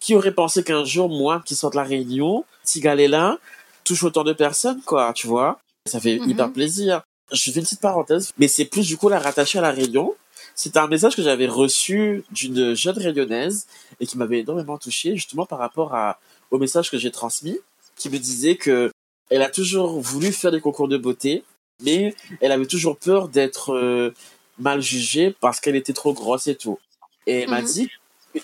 [0.00, 2.44] qui aurait pensé qu'un jour moi qui sors de la Réunion
[2.84, 3.38] là
[3.84, 6.30] touche autant de personnes quoi tu vois ça fait mm-hmm.
[6.30, 9.62] hyper plaisir je fais une petite parenthèse, mais c'est plus du coup la rattacher à
[9.62, 10.14] la Réunion.
[10.54, 13.66] C'était un message que j'avais reçu d'une jeune rayonnaise
[13.98, 16.20] et qui m'avait énormément touché, justement par rapport à,
[16.50, 17.58] au message que j'ai transmis,
[17.96, 18.90] qui me disait que
[19.30, 21.44] elle a toujours voulu faire des concours de beauté,
[21.82, 24.14] mais elle avait toujours peur d'être euh,
[24.58, 26.78] mal jugée parce qu'elle était trop grosse et tout.
[27.26, 27.66] Et elle m'a mhm.
[27.66, 27.90] dit,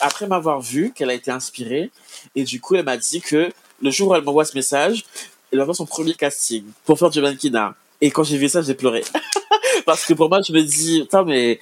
[0.00, 1.90] après m'avoir vu, qu'elle a été inspirée,
[2.34, 3.52] et du coup, elle m'a dit que
[3.82, 5.04] le jour où elle m'envoie ce message,
[5.52, 7.74] elle va faire son premier casting pour faire du mannequinat.
[8.00, 9.04] Et quand j'ai vu ça, j'ai pleuré.
[9.86, 11.60] Parce que pour moi, je me dis, putain, mais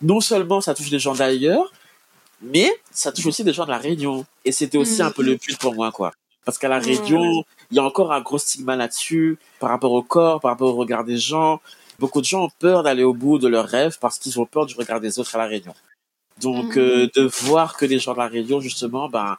[0.00, 1.72] non seulement ça touche des gens d'ailleurs,
[2.40, 4.24] mais ça touche aussi des gens de la Réunion.
[4.44, 6.12] Et c'était aussi un peu le but pour moi, quoi.
[6.44, 10.02] Parce qu'à la Réunion, il y a encore un gros stigma là-dessus, par rapport au
[10.02, 11.60] corps, par rapport au regard des gens.
[11.98, 14.66] Beaucoup de gens ont peur d'aller au bout de leurs rêves parce qu'ils ont peur
[14.66, 15.74] du regard des autres à la Réunion.
[16.40, 19.38] Donc, euh, de voir que les gens de la Réunion, justement, ben,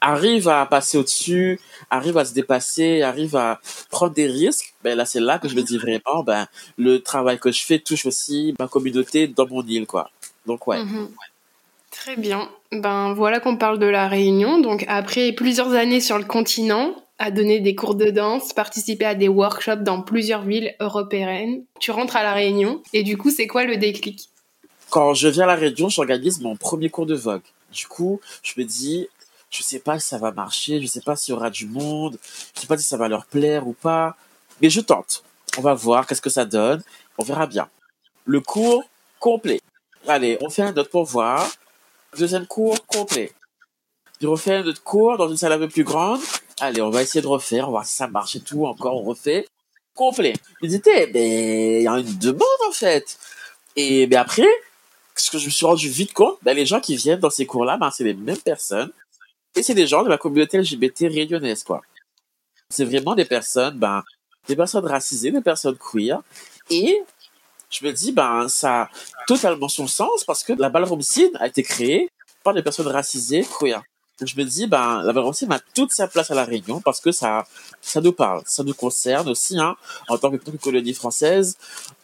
[0.00, 1.60] arrive à passer au-dessus,
[1.90, 3.60] arrive à se dépasser, arrive à
[3.90, 6.46] prendre des risques, ben là c'est là que je me dis vraiment ben
[6.78, 10.10] le travail que je fais touche aussi ma communauté dans mon île quoi.
[10.46, 10.82] Donc ouais.
[10.82, 11.10] Mhm.
[11.90, 12.48] Très bien.
[12.72, 14.58] Ben voilà qu'on parle de la Réunion.
[14.58, 19.14] Donc après plusieurs années sur le continent, à donner des cours de danse, participer à
[19.14, 23.46] des workshops dans plusieurs villes européennes, tu rentres à la Réunion et du coup c'est
[23.46, 24.30] quoi le déclic?
[24.88, 27.42] Quand je viens à la Réunion, j'organise mon premier cours de vogue.
[27.72, 29.06] Du coup, je me dis
[29.50, 32.16] je sais pas si ça va marcher, je sais pas s'il y aura du monde,
[32.54, 34.16] je sais pas si ça va leur plaire ou pas,
[34.62, 35.22] mais je tente.
[35.58, 36.82] On va voir qu'est-ce que ça donne,
[37.18, 37.68] on verra bien.
[38.24, 38.84] Le cours
[39.18, 39.60] complet.
[40.08, 41.46] Allez, on fait un autre pour voir.
[42.16, 43.30] Deuxième cours complet.
[44.22, 46.20] Je refais un autre cours dans une salle un peu plus grande.
[46.60, 48.66] Allez, on va essayer de refaire, on va voir si ça marche et tout.
[48.66, 49.46] Encore, on refait.
[49.94, 50.34] Complet.
[50.60, 53.18] Je me disais, ben, il y a une demande, en fait.
[53.76, 54.48] Et, ben après,
[55.16, 57.46] ce que je me suis rendu vite compte, ben, les gens qui viennent dans ces
[57.46, 58.92] cours-là, ben, c'est les mêmes personnes
[59.56, 61.82] et c'est des gens de la communauté LGBT réunionnaise, quoi.
[62.68, 64.04] C'est vraiment des personnes, ben,
[64.46, 66.22] des personnes racisées, des personnes queer.
[66.68, 67.02] Et
[67.70, 68.90] je me dis, ben, ça a
[69.26, 72.10] totalement son sens parce que la ballroom scene a été créée
[72.42, 73.82] par des personnes racisées queer.
[74.22, 77.12] Je me dis, ben, la scene a toute sa place à la Réunion parce que
[77.12, 77.46] ça,
[77.80, 79.76] ça nous parle, ça nous concerne aussi, hein,
[80.08, 81.56] en tant que, colonie française.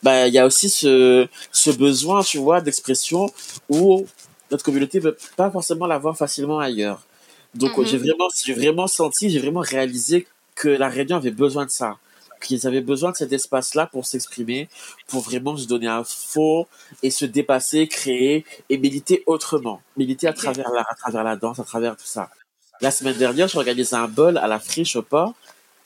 [0.02, 3.30] Ben, il y a aussi ce, ce besoin, tu vois, d'expression
[3.68, 4.06] où
[4.50, 7.02] notre communauté ne peut pas forcément l'avoir facilement ailleurs.
[7.54, 8.04] Donc j'ai mhm.
[8.04, 11.98] vraiment, j'ai vraiment senti, j'ai vraiment réalisé que la Réunion avait besoin de ça,
[12.40, 14.68] qu'ils avaient besoin de cet espace-là pour s'exprimer,
[15.06, 16.66] pour vraiment se donner un fond
[17.02, 21.58] et se dépasser, créer et militer autrement, militer à travers la, à travers la danse,
[21.58, 22.30] à travers tout ça.
[22.80, 25.34] La semaine dernière, j'ai organisé un bol à la friche au port.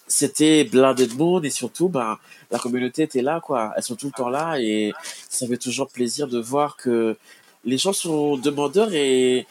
[0.08, 2.18] C'était blindé de monde et surtout, ben,
[2.50, 3.72] la communauté était là, quoi.
[3.76, 4.92] Elles sont tout le temps là et
[5.28, 7.16] ça fait toujours plaisir de voir que
[7.64, 9.46] les gens sont demandeurs et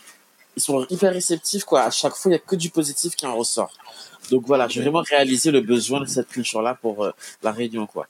[0.59, 1.83] ils sont hyper réceptifs quoi.
[1.83, 3.71] À chaque fois, il y a que du positif qui en ressort.
[4.29, 8.07] Donc voilà, j'ai vraiment réalisé le besoin de cette culture-là pour euh, la Réunion quoi.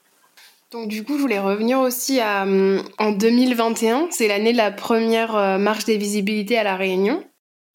[0.72, 4.72] Donc du coup, je voulais revenir aussi à hum, en 2021, c'est l'année de la
[4.72, 7.24] première euh, marche des visibilités à la Réunion.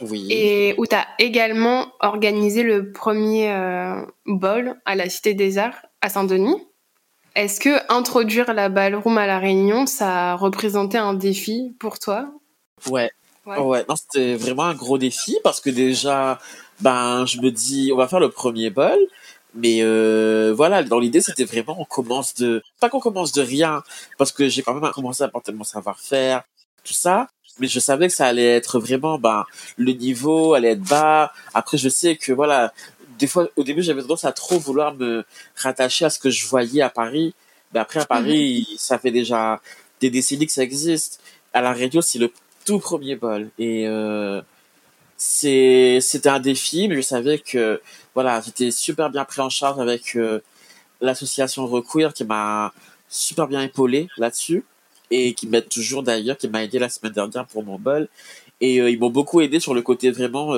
[0.01, 0.27] Oui.
[0.31, 5.87] Et où tu as également organisé le premier euh, bol à la Cité des Arts
[6.01, 6.57] à Saint-Denis.
[7.37, 12.29] Est-ce que introduire la ballroom à la Réunion, ça a représenté un défi pour toi?
[12.91, 13.11] Ouais,
[13.47, 16.39] Ouais, non, c'était vraiment un gros défi parce que déjà,
[16.81, 18.99] ben, je me dis, on va faire le premier bol.
[19.55, 22.63] Mais euh, voilà, dans l'idée, c'était vraiment, on commence de...
[22.81, 23.85] Pas qu'on commence de rien,
[24.19, 26.43] parce que j'ai quand même commencé à porter mon savoir-faire,
[26.83, 27.29] tout ça.
[27.61, 29.45] Mais je savais que ça allait être vraiment, ben,
[29.77, 31.33] le niveau allait être bas.
[31.55, 32.73] Après, je sais que, voilà,
[33.19, 35.25] des fois, au début, j'avais tendance à trop vouloir me
[35.55, 37.33] rattacher à ce que je voyais à Paris.
[37.73, 38.77] Mais après, à Paris, mhm.
[38.77, 39.61] ça fait déjà
[40.01, 41.21] des décennies que ça existe.
[41.53, 42.33] À la radio, c'est le
[42.65, 43.51] tout premier bol.
[43.59, 44.41] Et euh,
[45.17, 47.81] c'est c'était un défi, mais je savais que
[48.15, 50.41] voilà, j'étais super bien pris en charge avec euh,
[51.01, 52.73] l'association Requeer qui m'a
[53.09, 54.65] super bien épaulé là-dessus.
[55.11, 58.09] et qui m'aide toujours d'ailleurs, qui m'a aidé la semaine dernière pour mon bol.
[58.61, 60.55] Et ils m'ont beaucoup aidé sur le côté vraiment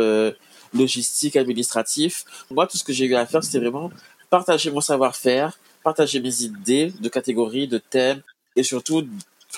[0.74, 2.24] logistique, administratif.
[2.50, 3.90] Moi, tout ce que j'ai eu à faire, c'était vraiment
[4.30, 8.22] partager mon savoir-faire, partager mes idées de catégories, de thèmes,
[8.54, 9.06] et surtout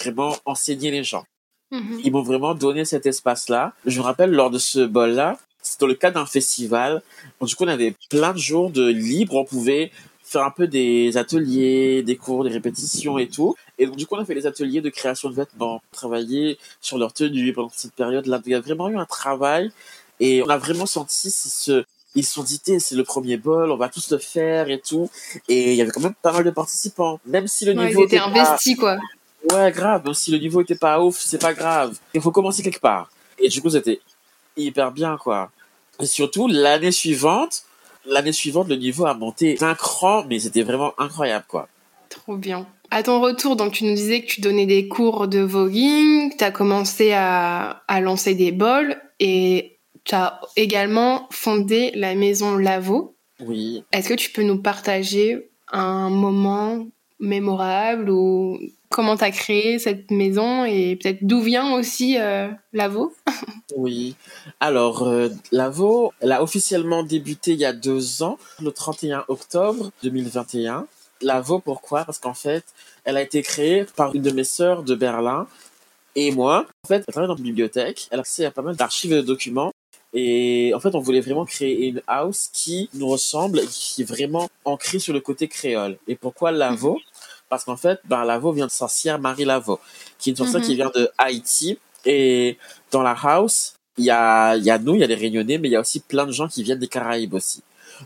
[0.00, 1.24] vraiment enseigner les gens.
[1.70, 2.00] Mhm.
[2.04, 3.72] Ils m'ont vraiment donné cet espace-là.
[3.84, 7.02] Je me rappelle lors de ce bol-là, c'était dans le cadre d'un festival.
[7.42, 9.34] du coup, on avait plein de jours de libre.
[9.36, 9.90] On pouvait
[10.22, 13.54] faire un peu des ateliers, des cours, des répétitions et tout.
[13.78, 16.98] Et donc, du coup, on a fait les ateliers de création de vêtements, travailler sur
[16.98, 18.40] leur tenue pendant cette période-là.
[18.44, 19.70] Il y a vraiment eu un travail
[20.20, 23.76] et on a vraiment senti ce, ils se sont dit, c'est le premier bol, on
[23.76, 25.10] va tous le faire et tout.
[25.48, 27.20] Et il y avait quand même pas mal de participants.
[27.26, 28.04] Même si le niveau.
[28.04, 28.98] était investi, quoi.
[29.52, 30.04] Ouais, grave.
[30.04, 31.98] Même si le niveau était pas ouf, c'est pas grave.
[32.14, 33.10] Il faut commencer quelque part.
[33.38, 34.00] Et du coup, c'était
[34.56, 35.50] hyper bien, quoi.
[36.00, 37.64] Et surtout, l'année suivante,
[38.04, 41.68] l'année suivante, le niveau a monté d'un cran, mais c'était vraiment incroyable, quoi.
[42.08, 42.66] Trop bien.
[42.90, 46.42] À ton retour, donc tu nous disais que tu donnais des cours de voguing, tu
[46.42, 53.14] as commencé à, à lancer des bols et tu as également fondé la maison Lavo.
[53.40, 53.84] Oui.
[53.92, 56.86] Est-ce que tu peux nous partager un moment
[57.20, 58.58] mémorable ou
[58.90, 63.12] comment tu as créé cette maison et peut-être d'où vient aussi euh, Lavo
[63.76, 64.16] Oui.
[64.60, 69.90] Alors, euh, Lavo, elle a officiellement débuté il y a deux ans, le 31 octobre
[70.02, 70.86] 2021.
[71.22, 72.04] Lavo, pourquoi?
[72.04, 72.64] Parce qu'en fait,
[73.04, 75.46] elle a été créée par une de mes sœurs de Berlin
[76.14, 76.66] et moi.
[76.84, 78.08] En fait, elle travaille dans une bibliothèque.
[78.10, 79.72] Elle a accès à pas mal d'archives et de documents.
[80.14, 84.48] Et en fait, on voulait vraiment créer une house qui nous ressemble, qui est vraiment
[84.64, 85.98] ancrée sur le côté créole.
[86.06, 86.98] Et pourquoi Lavo?
[87.48, 89.80] Parce qu'en fait, ben, Lavo vient de sorcière Marie Lavo,
[90.18, 90.76] qui est une sorcière qui mhm.
[90.76, 91.78] vient de Haïti.
[92.04, 92.58] Et
[92.90, 95.68] dans la house, il y a, y a nous, il y a les Réunionnais, mais
[95.68, 97.62] il y a aussi plein de gens qui viennent des Caraïbes aussi.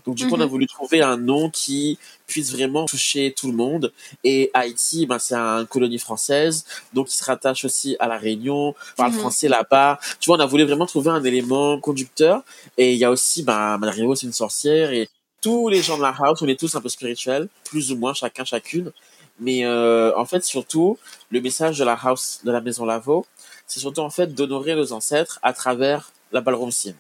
[0.06, 0.50] Donc du coup, on a mhm.
[0.50, 3.92] voulu trouver un nom qui puisse vraiment toucher tout le monde.
[4.24, 6.64] Et Haïti, ben, c'est une colonie française,
[6.94, 9.18] donc il se rattache aussi à la Réunion, parle mhm.
[9.18, 9.98] français là-bas.
[10.20, 12.42] Tu vois, on a voulu vraiment trouver un élément conducteur.
[12.78, 15.08] Et il y a aussi, ben, Mario, c'est une sorcière et
[15.42, 18.14] tous les gens de la house, on est tous un peu spirituels, plus ou moins,
[18.14, 18.92] chacun, chacune.
[19.40, 20.98] Mais euh, en fait, surtout,
[21.30, 23.26] le message de la house, de la maison Lavo,
[23.66, 26.96] c'est surtout en fait d'honorer nos ancêtres à travers la ballroom scene.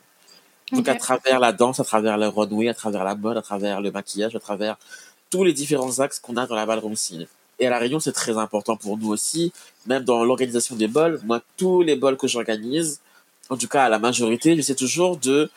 [0.72, 3.80] Donc à travers la danse, à travers le runway, à travers la mode, à travers
[3.80, 4.76] le maquillage, à travers
[5.28, 7.26] tous les différents axes qu'on a dans la ballroom scene.
[7.58, 9.52] Et à La Réunion, c'est très important pour nous aussi,
[9.86, 11.20] même dans l'organisation des bols.
[11.24, 13.00] Moi, tous les bols que j'organise,
[13.50, 15.50] en tout cas à la majorité, j'essaie toujours de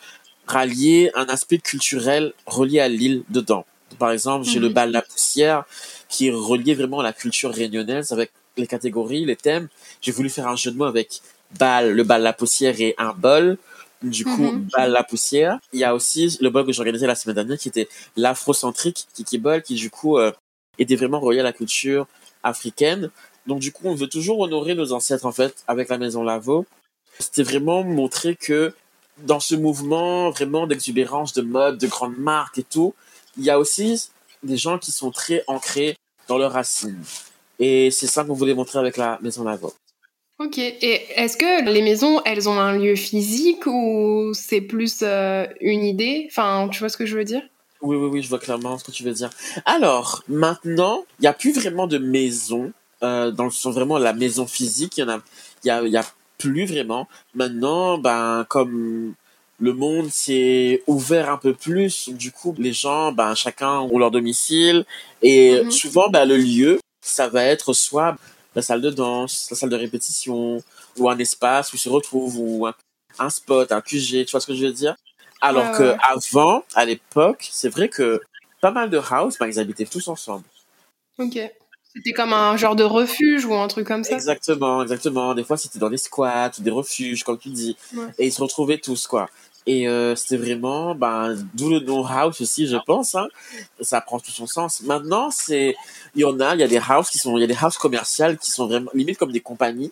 [0.46, 3.64] rallier un aspect culturel relié à l'île dedans.
[3.98, 4.74] Par exemple, j'ai le mhm.
[4.74, 5.64] bal La Poussière
[6.08, 9.68] qui est relié vraiment à la culture réunionnaise avec les catégories, les thèmes.
[10.00, 11.20] J'ai voulu faire un jeu de mots avec
[11.58, 13.58] bal, le bal La Poussière et un bol
[14.02, 15.58] du coup mm la poussière.
[15.72, 19.06] Il y a aussi le bol que j'ai organisé la semaine dernière qui était l'afrocentrique
[19.14, 20.32] Kiki Ball qui du coup euh,
[20.78, 22.06] était vraiment relié à la culture
[22.42, 23.10] africaine.
[23.46, 26.66] Donc du coup on veut toujours honorer nos ancêtres en fait avec la maison Lavo.
[27.18, 28.74] C'était vraiment montrer que
[29.18, 32.94] dans ce mouvement vraiment d'exubérance, de mode, de grandes marques et tout,
[33.38, 34.10] il y a aussi
[34.42, 35.96] des gens qui sont très ancrés
[36.28, 37.02] dans leurs racines.
[37.58, 39.72] Et c'est ça qu'on voulait montrer avec la maison Lavo.
[40.38, 40.58] Ok.
[40.58, 45.82] Et est-ce que les maisons, elles ont un lieu physique ou c'est plus euh, une
[45.82, 46.26] idée?
[46.30, 47.42] Enfin, tu vois ce que je veux dire?
[47.80, 49.30] Oui, oui, oui, je vois clairement ce que tu veux dire.
[49.64, 52.72] Alors, maintenant, il n'y a plus vraiment de maison,
[53.02, 54.98] euh, dans le sens vraiment la maison physique.
[54.98, 55.20] Il y en a,
[55.64, 56.04] y a, y a
[56.38, 57.08] plus vraiment.
[57.34, 59.14] Maintenant, ben, comme
[59.58, 64.10] le monde s'est ouvert un peu plus, du coup, les gens, ben, chacun ont leur
[64.10, 64.84] domicile
[65.22, 65.70] et mhm.
[65.70, 68.16] souvent, ben, le lieu, ça va être soit
[68.54, 70.62] la salle de danse, la salle de répétition,
[70.98, 72.66] ou un espace où ils se retrouvent, ou
[73.18, 74.96] un, spot, un QG, tu vois ce que je veux dire?
[75.40, 78.20] Alors que avant, à l'époque, c'est vrai que
[78.60, 80.44] pas mal de house, ben, ils habitaient tous ensemble.
[81.18, 81.38] Ok.
[81.96, 85.34] C'était comme un genre de refuge ou un truc comme ça Exactement, exactement.
[85.34, 87.74] Des fois, c'était dans des squats ou des refuges, comme tu dis.
[88.18, 89.30] Et ils se retrouvaient tous, quoi.
[89.66, 93.14] Et euh, c'était vraiment, ben, d'où le nom house aussi, je pense.
[93.14, 93.28] Hein.
[93.80, 94.82] Ça prend tout son sens.
[94.82, 95.74] Maintenant, c'est,
[96.14, 97.56] il y en a, il y a des house qui sont, il y a des
[97.60, 99.90] house commerciales qui sont vraiment limite comme des compagnies.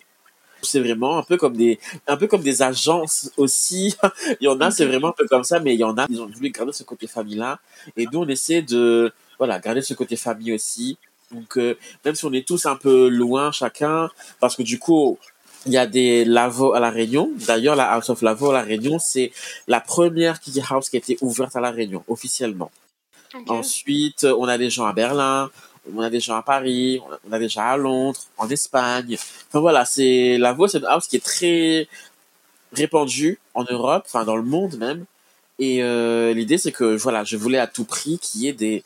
[0.61, 3.95] C'est vraiment un peu comme des, un peu comme des agences aussi.
[4.39, 6.05] il y en a, c'est vraiment un peu comme ça, mais il y en a,
[6.09, 7.59] ils ont voulu garder ce côté famille-là.
[7.97, 10.97] Et nous, on essaie de, voilà, garder ce côté famille aussi.
[11.31, 14.09] Donc, euh, même si on est tous un peu loin chacun,
[14.39, 15.17] parce que du coup,
[15.65, 17.31] il y a des Lavo à La Réunion.
[17.47, 19.31] D'ailleurs, la House of Lavo à La Réunion, c'est
[19.67, 22.71] la première Kiki House qui a été ouverte à La Réunion, officiellement.
[23.47, 25.49] Ensuite, on a des gens à Berlin,
[25.93, 29.17] on a des gens à Paris, on a des gens à Londres, en Espagne.
[29.49, 31.87] Enfin voilà, c'est Lavo, c'est une house qui est très
[32.71, 35.05] répandue en Europe, enfin dans le monde même.
[35.59, 38.83] Et euh, l'idée, c'est que voilà, je voulais à tout prix qu'il y ait des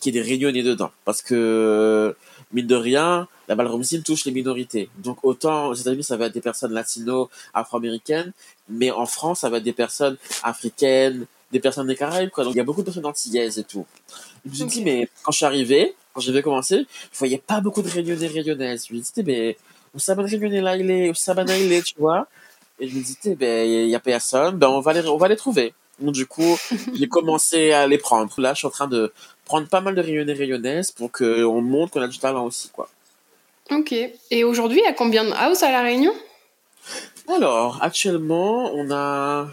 [0.00, 0.90] qu'il y ait des réunionnais dedans.
[1.04, 2.16] Parce que,
[2.52, 4.90] mine de rien, la ballroom touche les minorités.
[4.98, 8.32] Donc autant aux États-Unis, ça va être des personnes latino, afro-américaines,
[8.68, 12.44] mais en France, ça va être des personnes africaines, des personnes des Caraïbes, quoi.
[12.44, 13.86] Donc il y a beaucoup de personnes antillaises et tout.
[14.44, 17.60] Je me suis dit, mais quand je suis arrivé, quand j'avais commencé, je voyais pas
[17.60, 18.86] beaucoup de réunionnais réunionnaises.
[18.88, 19.56] Je me disais, mais
[19.94, 22.26] où ça va réunionnais là il est, où ça il est, tu vois?
[22.80, 25.28] Et je me disais, ben il y a personne, ben on va les, on va
[25.28, 25.72] les trouver.
[25.98, 26.56] Donc du coup,
[26.94, 28.32] j'ai commencé à les prendre.
[28.40, 29.12] Là, je suis en train de
[29.48, 32.88] prendre pas mal de réunionnais réunionnaises pour qu'on montre qu'on a du talent aussi, quoi.
[33.70, 33.92] Ok.
[34.30, 36.12] Et aujourd'hui, il y a combien de house à La Réunion?
[37.28, 39.48] Alors, actuellement, on a,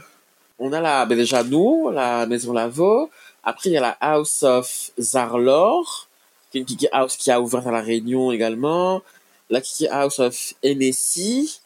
[0.59, 3.09] on a la, ben déjà nous, la Maison Lavo.
[3.43, 6.07] Après, il y a la House of Zarlor,
[6.51, 9.01] qui est une Kiki House qui a ouvert à La Réunion également.
[9.49, 11.59] La Kiki House of NSI,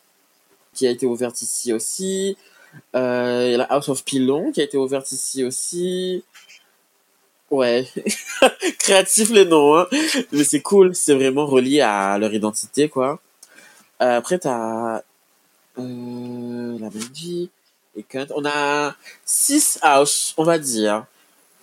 [0.74, 2.38] qui a été ouverte ici aussi.
[2.96, 6.24] Euh, il y a la House of Pilon, qui a été ouverte ici aussi.
[7.52, 7.88] Ouais,
[8.80, 9.88] créatif les noms, hein.
[10.32, 13.20] mais c'est cool, c'est vraiment relié à leur identité, quoi.
[14.02, 15.02] Euh, après, t'as
[15.80, 17.50] euh, la Benji
[17.96, 18.32] et Kent.
[18.36, 18.96] On a
[19.26, 21.06] six house, on va dire.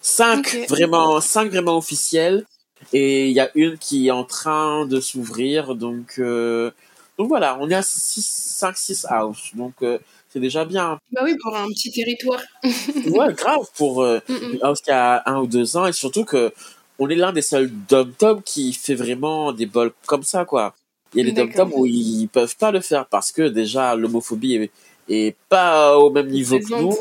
[0.02, 2.44] Cinq vraiment, cinq vraiment officiels.
[2.92, 6.70] Et il y a une qui est en train de s'ouvrir, donc euh,
[7.18, 9.50] donc voilà, on est à 6, 5, 6 house.
[9.54, 9.98] Donc euh,
[10.36, 10.98] c'est déjà bien.
[11.12, 12.42] Bah oui, pour un petit territoire.
[12.62, 15.86] ouais, grave, pour euh, une house qui a un ou deux ans.
[15.86, 16.52] Et surtout que
[16.98, 20.74] on est l'un des seuls dom-tom qui fait vraiment des bols comme ça, quoi.
[21.14, 24.68] Il y a des dom-tom où ils peuvent pas le faire parce que déjà l'homophobie
[25.08, 26.94] est, pas au même niveau que nous,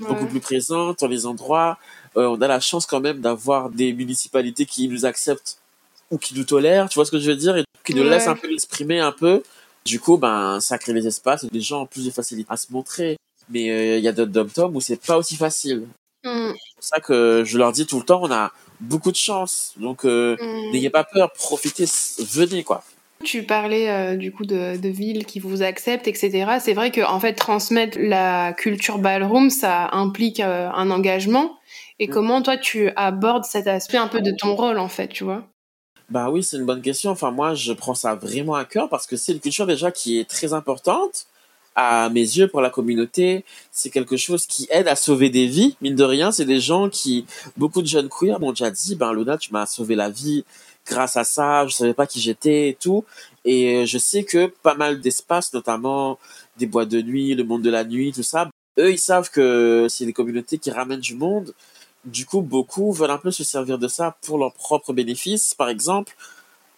[0.00, 1.78] beaucoup plus présente dans les endroits.
[2.16, 5.58] Euh, on a la chance quand même d'avoir des municipalités qui nous acceptent
[6.10, 8.26] ou qui nous tolèrent, tu vois ce que je veux dire, et qui nous laissent
[8.26, 9.44] un peu l'exprimer un peu.
[9.84, 12.56] Du coup, ben, ça crée des espaces où les gens ont plus de facilité à
[12.56, 13.16] se montrer.
[13.48, 15.86] Mais euh, il y a d'autres dom-tom où c'est pas aussi facile.
[16.24, 16.52] Mm.
[16.52, 19.74] C'est pour ça que je leur dis tout le temps, on a beaucoup de chance.
[19.76, 20.72] Donc, euh, mm.
[20.72, 21.86] n'ayez pas peur, profitez,
[22.20, 22.84] venez, quoi.
[23.22, 26.52] Tu parlais euh, du coup de, de, villes qui vous acceptent, etc.
[26.58, 31.58] C'est vrai que en fait transmettre la culture ballroom, ça implique un engagement.
[31.98, 32.10] Et mm.
[32.10, 35.44] comment toi tu abordes cet aspect un peu de ton rôle en fait, tu vois?
[36.10, 37.10] Bah oui, c'est une bonne question.
[37.12, 40.18] Enfin, moi, je prends ça vraiment à cœur parce que c'est une culture déjà qui
[40.18, 41.26] est très importante
[41.76, 43.44] à mes yeux pour la communauté.
[43.70, 45.76] C'est quelque chose qui aide à sauver des vies.
[45.80, 49.12] Mine de rien, c'est des gens qui, beaucoup de jeunes queers m'ont déjà dit, ben
[49.12, 50.44] Luna, tu m'as sauvé la vie
[50.84, 51.66] grâce à ça.
[51.68, 53.04] Je savais pas qui j'étais et tout.
[53.44, 56.18] Et je sais que pas mal d'espaces, notamment
[56.58, 59.86] des boîtes de nuit, le monde de la nuit, tout ça, eux, ils savent que
[59.88, 61.54] c'est des communautés qui ramènent du monde
[62.04, 65.68] du coup, beaucoup veulent un peu se servir de ça pour leur propre bénéfice, par
[65.68, 66.16] exemple,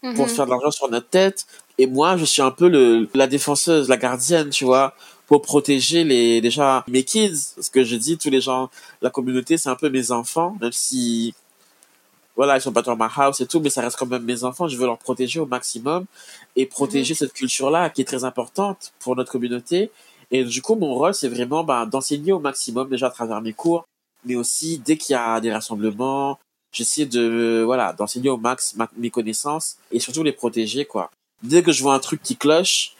[0.00, 0.28] pour mhm.
[0.28, 1.46] faire de l'argent sur notre tête.
[1.78, 4.94] Et moi, je suis un peu le, la défenseuse, la gardienne, tu vois,
[5.26, 7.54] pour protéger les, déjà, mes kids.
[7.60, 8.68] Ce que je dis, tous les gens,
[9.00, 11.34] la communauté, c'est un peu mes enfants, même si,
[12.36, 14.42] voilà, ils sont pas dans ma house et tout, mais ça reste quand même mes
[14.42, 14.66] enfants.
[14.66, 16.04] Je veux leur protéger au maximum
[16.56, 17.18] et protéger mhm.
[17.18, 19.90] cette culture-là qui est très importante pour notre communauté.
[20.32, 23.52] Et du coup, mon rôle, c'est vraiment ben, d'enseigner au maximum, déjà à travers mes
[23.52, 23.84] cours,
[24.24, 26.38] mais aussi dès qu'il y a des rassemblements,
[26.72, 31.10] j'essaie de voilà d'enseigner au max mes connaissances et surtout les protéger quoi.
[31.42, 32.94] Dès que je vois un truc qui cloche,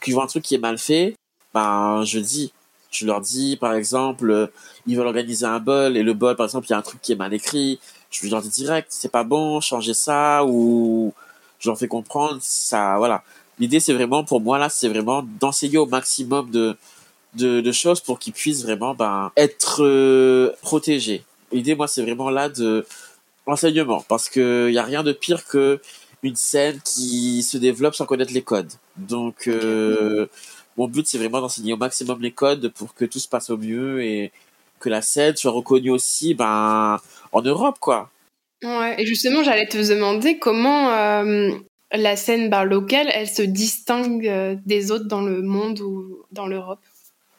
[0.00, 1.14] que je vois un truc qui est mal fait,
[1.54, 2.52] ben je dis,
[2.90, 4.46] je leur dis par exemple, euh,
[4.86, 7.00] ils veulent organiser un bol et le bol par exemple il y a un truc
[7.00, 11.12] qui est mal écrit, je leur dis direct, c'est pas bon, changez ça ou
[11.60, 13.22] je leur fais comprendre ça voilà.
[13.58, 16.76] L'idée c'est vraiment pour moi là, c'est vraiment d'enseigner au maximum de
[17.34, 21.22] de, choses pour qu'ils puissent vraiment ben, être euh, protégés.
[21.52, 22.84] L'idée, moi, c'est vraiment là de
[23.46, 25.80] l'enseignement, parce qu'il n'y a rien de pire que
[26.22, 28.72] une scène qui se développe sans connaître les codes.
[28.96, 30.26] Donc, euh,
[30.78, 33.58] mon but, c'est vraiment d'enseigner au maximum les codes pour que tout se passe au
[33.58, 34.32] mieux et
[34.80, 36.98] que la scène soit reconnue aussi ben,
[37.32, 38.10] en Europe, quoi.
[38.62, 41.50] Ouais, et justement, j'allais te demander comment euh,
[41.92, 46.80] la scène bar locale, elle se distingue des autres dans le monde ou dans l'Europe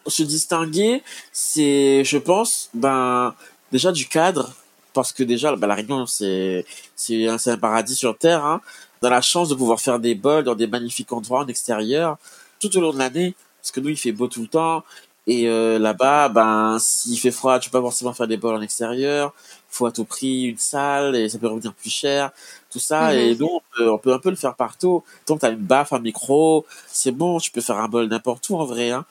[0.07, 3.33] se distinguer, c'est, je pense, ben,
[3.71, 4.53] déjà du cadre,
[4.93, 8.61] parce que déjà, ben, la Réunion, c'est, c'est un, un, paradis sur Terre, hein.
[9.01, 12.17] On a la chance de pouvoir faire des bols dans des magnifiques endroits en extérieur,
[12.59, 14.83] tout au long de l'année, parce que nous, il fait beau tout le temps,
[15.27, 18.61] et euh, là-bas, ben, s'il fait froid, tu peux pas forcément faire des bols en
[18.61, 19.33] extérieur.
[19.69, 22.31] Faut à tout prix une salle et ça peut revenir plus cher.
[22.75, 23.13] Tout ça.
[23.13, 23.19] Mhm.
[23.19, 25.01] Et donc, on peut, un peu le faire partout.
[25.25, 28.09] Tant que tu as une baffe, un micro, c'est bon, tu peux faire un bol
[28.09, 28.91] n'importe où en vrai.
[28.91, 29.05] Hein.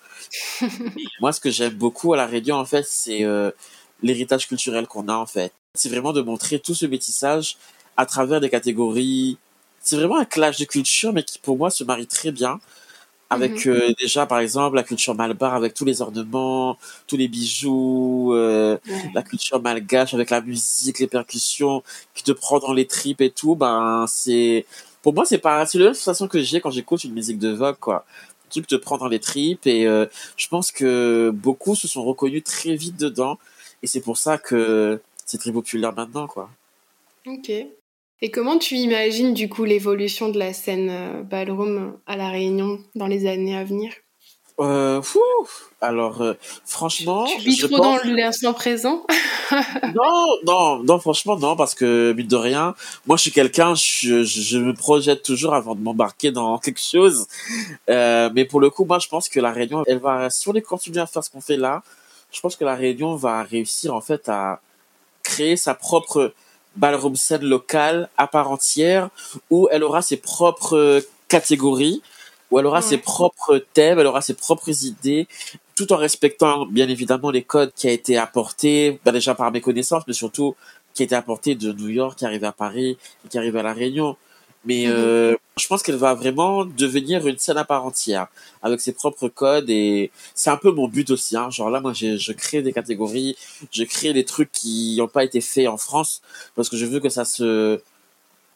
[1.23, 3.51] Moi, ce que j'aime beaucoup à la Réunion, en fait, c'est euh,
[4.03, 5.51] l'héritage culturel qu'on a, en fait.
[5.73, 7.57] C'est vraiment de montrer tout ce métissage
[7.97, 9.39] à travers des catégories.
[9.81, 12.61] C'est vraiment un clash de culture, mais qui, pour moi, se marie très bien
[13.35, 18.33] avec euh, déjà par exemple la culture malbar avec tous les ornements, tous les bijoux,
[18.35, 18.79] euh,
[19.15, 21.83] la culture malgache avec la musique, les percussions
[22.15, 24.67] qui te prend dans les tripes et tout, ben c'est
[25.03, 27.51] pour moi c'est pas c'est la même sensation que j'ai quand j'écoute une musique de
[27.51, 28.05] Vogue quoi.
[28.47, 30.07] Un truc te prend dans les tripes et euh,
[30.37, 33.39] je pense que beaucoup se sont reconnus très vite dedans
[33.83, 36.51] et c'est pour ça que c'est très populaire maintenant quoi.
[37.27, 37.51] Ok.
[38.25, 42.79] Et comment tu imagines du coup l'évolution de la scène euh, ballroom à la Réunion
[42.95, 43.93] dans les années à venir?
[44.61, 45.21] Euh, fou
[45.83, 46.33] Alors, euh,
[46.65, 49.05] franchement, tu vis trop dans l'instant présent?
[49.95, 52.75] Non, non, non, franchement, non, parce que mine de rien,
[53.07, 57.27] moi, je suis quelqu'un, je, je, me projette toujours avant de m'embarquer dans quelque chose.
[57.91, 60.55] Euh, mais pour le coup, moi, je pense que la Réunion, elle va, si on
[60.55, 61.83] est continuer à faire ce qu'on fait là,
[62.33, 64.63] je pense que la Réunion va réussir en fait à
[65.23, 66.33] créer sa propre
[66.77, 69.11] ballroom scène locale à part entière
[69.51, 72.03] où elle aura ses propres catégories,
[72.51, 75.27] où elle aura ses propres thèmes, elle aura ses propres idées,
[75.75, 79.61] tout en respectant bien évidemment les codes qui a été apportés, bah, déjà par mes
[79.61, 80.55] connaissances, mais surtout
[80.93, 83.63] qui a été apporté de New York, qui arrive à Paris, et qui arrive à
[83.63, 84.17] La Réunion.
[84.65, 84.93] Mais mhm.
[84.95, 88.29] euh, je pense qu'elle va vraiment devenir une scène à part entière,
[88.63, 91.37] avec ses propres codes et c'est un peu mon but aussi.
[91.37, 91.51] Hein.
[91.51, 93.37] Genre là, moi, je, je crée des catégories,
[93.71, 96.23] je crée des trucs qui n'ont pas été faits en France
[96.57, 97.81] parce que je veux que ça se,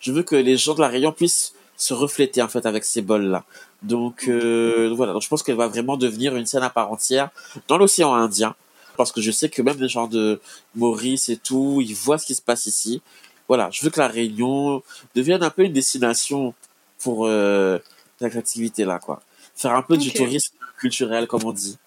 [0.01, 3.03] je veux que les gens de la Réunion puissent se refléter en fait avec ces
[3.03, 3.45] bols là.
[3.83, 7.31] Donc euh, voilà, donc je pense qu'elle va vraiment devenir une scène à part entière
[7.69, 8.57] dans l'océan Indien
[8.97, 10.41] parce que je sais que même les gens de
[10.75, 13.01] Maurice et tout, ils voient ce qui se passe ici
[13.49, 14.83] voilà, je veux que la Réunion
[15.15, 16.55] devienne un peu une destination
[17.01, 17.79] pour euh,
[18.19, 19.23] cette activité-là, quoi.
[19.57, 21.79] Faire un peu du tourisme culturel, comme on dit.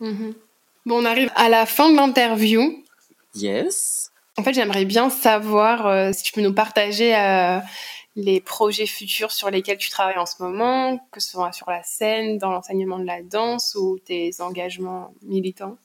[0.00, 0.34] Mhm.
[0.86, 2.82] Bon, on arrive à la fin de l'interview.
[3.34, 4.10] Yes.
[4.38, 7.58] En fait, j'aimerais bien savoir euh, si tu peux nous partager euh,
[8.16, 11.82] les projets futurs sur lesquels tu travailles en ce moment, que ce soit sur la
[11.82, 15.76] scène, dans l'enseignement de la danse ou tes engagements militants.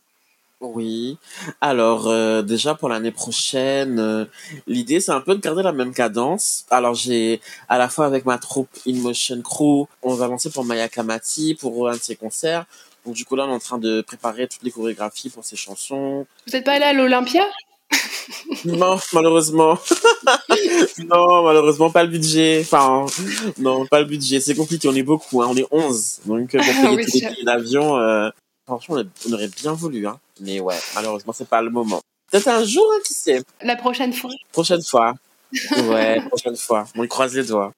[0.62, 1.18] Oui.
[1.60, 4.26] Alors euh, déjà pour l'année prochaine, euh,
[4.68, 6.66] l'idée c'est un peu de garder la même cadence.
[6.70, 10.64] Alors j'ai à la fois avec ma troupe In Motion Crew, on va lancer pour
[10.64, 12.66] Maya Kamati pour un de ses concerts.
[13.06, 15.56] Donc du coup là on est en train de préparer toutes les chorégraphies pour ses
[15.56, 16.28] chansons.
[16.46, 17.44] Vous n'êtes pas allé à l'Olympia?
[18.66, 19.78] Non, malheureusement.
[21.00, 22.62] non, malheureusement pas le budget.
[22.62, 23.06] Enfin,
[23.58, 24.40] non, pas le budget.
[24.40, 25.48] C'est compliqué, on est beaucoup, hein.
[25.50, 26.22] on est 11.
[26.26, 28.30] Donc pour payer oui, tous les billets d'avion, euh,
[28.66, 30.08] franchement on aurait bien voulu.
[30.08, 30.20] Hein.
[30.40, 32.02] Mais ouais, malheureusement, c'est pas le moment.
[32.32, 33.44] Peut-être un jour, hein, qui sait?
[33.62, 34.32] La prochaine fois.
[34.52, 35.16] Prochaine fois.
[35.90, 36.88] Ouais, prochaine fois.
[36.96, 37.74] On croise les doigts.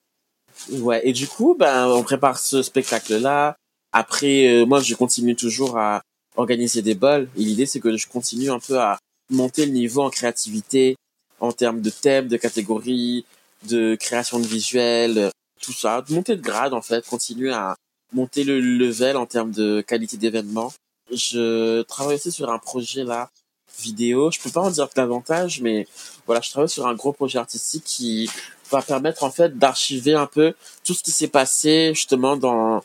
[0.70, 3.56] Ouais, et du coup, ben, on prépare ce spectacle-là.
[3.92, 6.00] Après, euh, moi, je continue toujours à
[6.36, 7.28] organiser des bols.
[7.36, 10.94] Et l'idée, c'est que je continue un peu à monter le niveau en créativité,
[11.40, 13.24] en termes de thèmes, de catégories,
[13.68, 15.30] de création de visuels,
[15.60, 16.04] tout ça.
[16.10, 17.04] Monter de grade, en fait.
[17.06, 17.74] Continuer à
[18.14, 20.72] monter le level en termes de qualité d'événement.
[21.12, 23.30] Je travaille aussi sur un projet là,
[23.78, 24.30] vidéo.
[24.30, 25.86] Je peux pas en dire davantage, mais
[26.26, 28.30] voilà, je travaille sur un gros projet artistique qui
[28.70, 30.54] va permettre en fait d'archiver un peu
[30.84, 32.82] tout ce qui s'est passé justement dans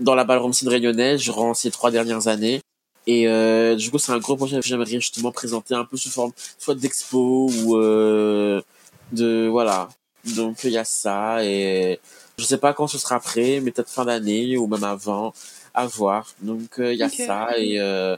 [0.00, 2.60] dans la ballroom scene réunionnaise durant ces trois dernières années.
[3.06, 6.10] Et euh, du coup, c'est un gros projet que j'aimerais justement présenter un peu sous
[6.10, 8.60] forme soit d'expo ou euh,
[9.12, 9.88] de voilà.
[10.34, 12.00] Donc il y a ça et
[12.38, 15.32] je sais pas quand ce sera prêt, mais peut-être fin d'année ou même avant
[15.72, 16.34] à voir.
[16.42, 18.14] Donc euh, il y a ça et euh,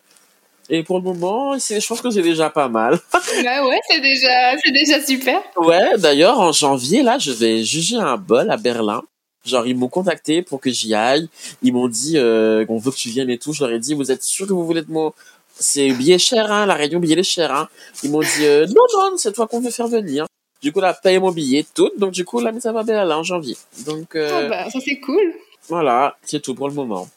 [0.68, 2.98] et pour le moment, je pense que c'est déjà pas mal.
[3.12, 5.40] bah ouais, c'est déjà c'est déjà super.
[5.56, 9.02] Ouais, d'ailleurs en janvier là, je vais juger un bol à Berlin.
[9.44, 11.28] Genre ils m'ont contacté pour que j'y aille.
[11.62, 13.52] Ils m'ont dit euh, qu'on veut que tu viennes et tout.
[13.52, 15.12] Je leur ai dit vous êtes sûr que vous voulez être mon
[15.60, 17.68] c'est billet cher hein, la réunion billet cher hein.
[18.02, 20.26] Ils m'ont dit euh, non non, c'est toi qu'on veut faire venir.
[20.62, 21.90] Du coup là, paye mon billet tout.
[21.98, 23.56] Donc du coup là, mais ça va Berlin en janvier.
[23.86, 25.34] Donc euh, oh bah ça c'est cool.
[25.68, 27.08] Voilà, c'est tout pour le moment.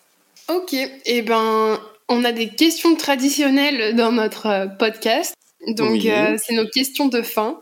[0.50, 1.80] Ok, et eh ben
[2.10, 5.34] on a des questions traditionnelles dans notre euh, podcast.
[5.66, 7.62] Donc euh, c'est nos questions de fin.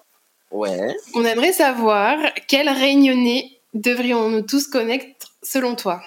[0.52, 0.96] Ouais.
[1.14, 2.18] On aimerait savoir
[2.48, 6.02] quel réunionnais devrions-nous tous connaître selon toi?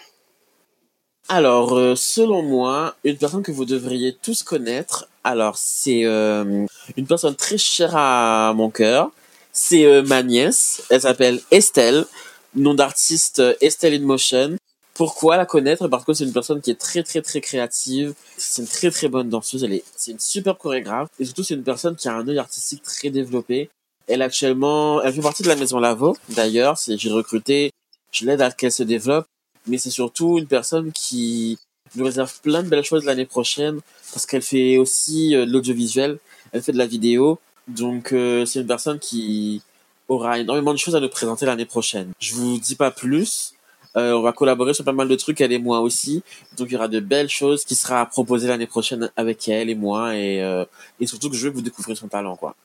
[1.28, 6.66] Alors, euh, selon moi, une personne que vous devriez tous connaître, alors c'est une
[7.08, 9.12] personne très chère à mon cœur.
[9.52, 10.82] C'est ma nièce.
[10.88, 12.06] Elle s'appelle Estelle,
[12.54, 14.56] nom d'artiste Estelle in Motion.
[14.94, 15.88] Pourquoi la connaître?
[15.88, 18.14] Parce que c'est une personne qui est très très très créative.
[18.36, 19.64] C'est une très très bonne danseuse.
[19.64, 21.08] Elle est, c'est une super chorégraphe.
[21.18, 23.70] Et surtout, c'est une personne qui a un œil artistique très développé.
[24.06, 26.16] Elle actuellement, elle fait partie de la maison Lavo.
[26.30, 27.70] D'ailleurs, c'est, j'ai recruté,
[28.10, 29.26] je l'aide à qu'elle se développe.
[29.66, 31.58] Mais c'est surtout une personne qui
[31.94, 33.80] nous réserve plein de belles choses l'année prochaine
[34.12, 36.18] parce qu'elle fait aussi euh, l'audiovisuel.
[36.52, 37.38] Elle fait de la vidéo.
[37.68, 39.62] Donc, euh, c'est une personne qui
[40.08, 42.12] aura énormément de choses à nous présenter l'année prochaine.
[42.20, 43.54] Je vous dis pas plus
[43.94, 46.22] Euh, on va collaborer sur pas mal de trucs, elle et moi aussi.
[46.56, 49.74] Donc il y aura de belles choses qui sera proposées l'année prochaine avec elle et
[49.74, 50.64] moi et, euh,
[50.98, 52.56] et surtout que je veux que vous découvrir son talent quoi.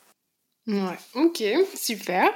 [0.68, 1.44] Ouais, ok,
[1.76, 2.30] super.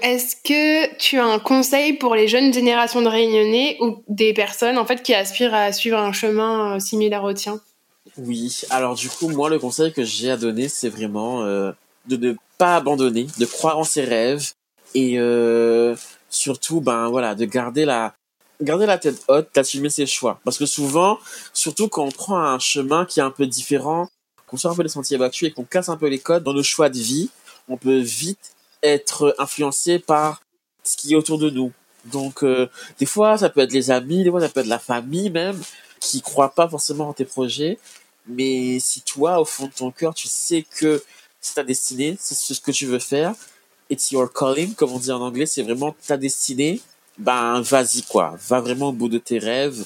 [0.00, 4.78] Est-ce que tu as un conseil pour les jeunes générations de Réunionnais ou des personnes
[4.78, 7.60] en fait qui aspirent à suivre un chemin similaire au tien?
[8.16, 11.72] Oui, alors du coup moi le conseil que j'ai à donner c'est vraiment euh,
[12.06, 14.52] de ne pas abandonner, de croire en ses rêves
[14.94, 15.96] et euh,
[16.28, 18.14] surtout ben voilà de garder la
[18.60, 21.18] garder la tête haute, d'assumer ses choix parce que souvent
[21.52, 24.08] surtout quand on prend un chemin qui est un peu différent,
[24.46, 26.52] qu'on sort un peu des sentiers battus et qu'on casse un peu les codes dans
[26.52, 27.30] nos choix de vie,
[27.68, 30.42] on peut vite être influencé par
[30.84, 31.72] ce qui est autour de nous.
[32.04, 34.78] Donc, euh, des fois, ça peut être les amis, des fois, ça peut être la
[34.78, 35.60] famille même,
[36.00, 37.78] qui croient pas forcément en tes projets.
[38.26, 41.02] Mais si toi, au fond de ton cœur, tu sais que
[41.44, 43.34] c'est ta destinée, c'est ce que tu veux faire,
[43.90, 46.80] it's your calling, comme on dit en anglais, c'est vraiment ta destinée,
[47.18, 48.34] ben, vas-y, quoi.
[48.48, 49.84] Va vraiment au bout de tes rêves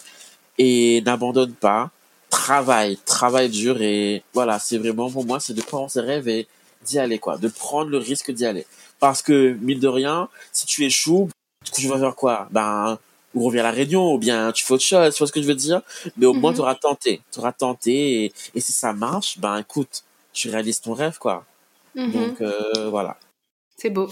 [0.57, 1.91] et n'abandonne pas.
[2.31, 6.47] Travaille, travaille dur et voilà, c'est vraiment pour moi, c'est de en ses rêves et
[6.87, 7.39] d'y aller, quoi.
[7.39, 8.67] De prendre le risque d'y aller.
[9.01, 11.29] Parce que, mine de rien, si tu échoues,
[11.73, 12.47] tu vas faire quoi?
[12.53, 12.99] Ben,
[13.35, 15.43] ou reviens à la réunion, ou bien tu fais autre chose, tu vois ce que
[15.43, 15.83] je veux dire?
[16.17, 16.57] Mais au moins, Mhm.
[16.57, 17.21] tu auras tenté.
[17.33, 20.03] Tu auras tenté, et, et si ça marche, ben écoute,
[20.39, 21.45] tu réalises ton rêve, quoi.
[21.95, 22.13] Mhm.
[22.13, 23.17] Donc, euh, voilà.
[23.77, 24.09] C'est beau.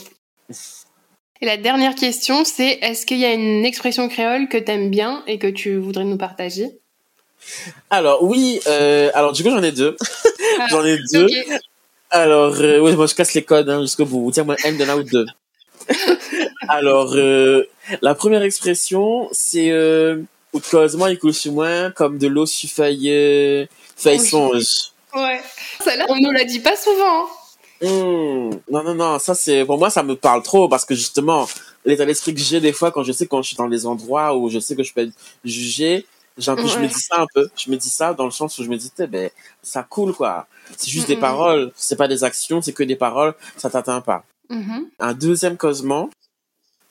[1.41, 5.23] Et la dernière question, c'est est-ce qu'il y a une expression créole que t'aimes bien
[5.27, 6.79] et que tu voudrais nous partager?
[7.91, 9.97] Alors, oui, euh, alors du coup, j'en ai deux.
[10.59, 11.29] Ah, j'en ai deux.
[12.11, 14.31] Alors, euh, ouais, moi je casse les codes hein, jusqu'au bout.
[14.33, 15.27] Tiens, moi, M de là ou deux.
[16.69, 17.15] Alors,
[18.03, 20.23] la première expression, c'est euh,
[20.71, 24.27] cause moi, il coule sur moi comme de l'eau sur feuille, feuille Oui.
[24.27, 24.93] songe.
[25.17, 25.41] Ouais.
[25.83, 27.25] Celle-là, on nous la dit pas souvent.
[27.25, 27.29] hein.
[27.83, 31.47] Hmm, Non, non, non, ça c'est pour moi ça me parle trop parce que justement
[31.85, 34.35] l'état d'esprit que j'ai des fois quand je sais quand je suis dans des endroits
[34.35, 35.13] où je sais que je peux être
[35.45, 36.07] jugé,
[36.39, 38.31] j'ai un peu, je me dis ça un peu, je me dis ça dans le
[38.31, 39.29] sens où je me dis ben
[39.63, 40.47] ça coule quoi,
[40.77, 44.25] c'est juste des paroles, c'est pas des actions, c'est que des paroles, ça t'atteint pas.
[44.49, 44.89] Mhm.
[44.99, 46.09] Un deuxième causement,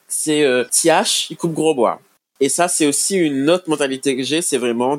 [0.08, 2.00] c'est euh, TH, il coupe gros bois.
[2.40, 4.98] Et ça, c'est aussi une autre mentalité que j'ai, c'est vraiment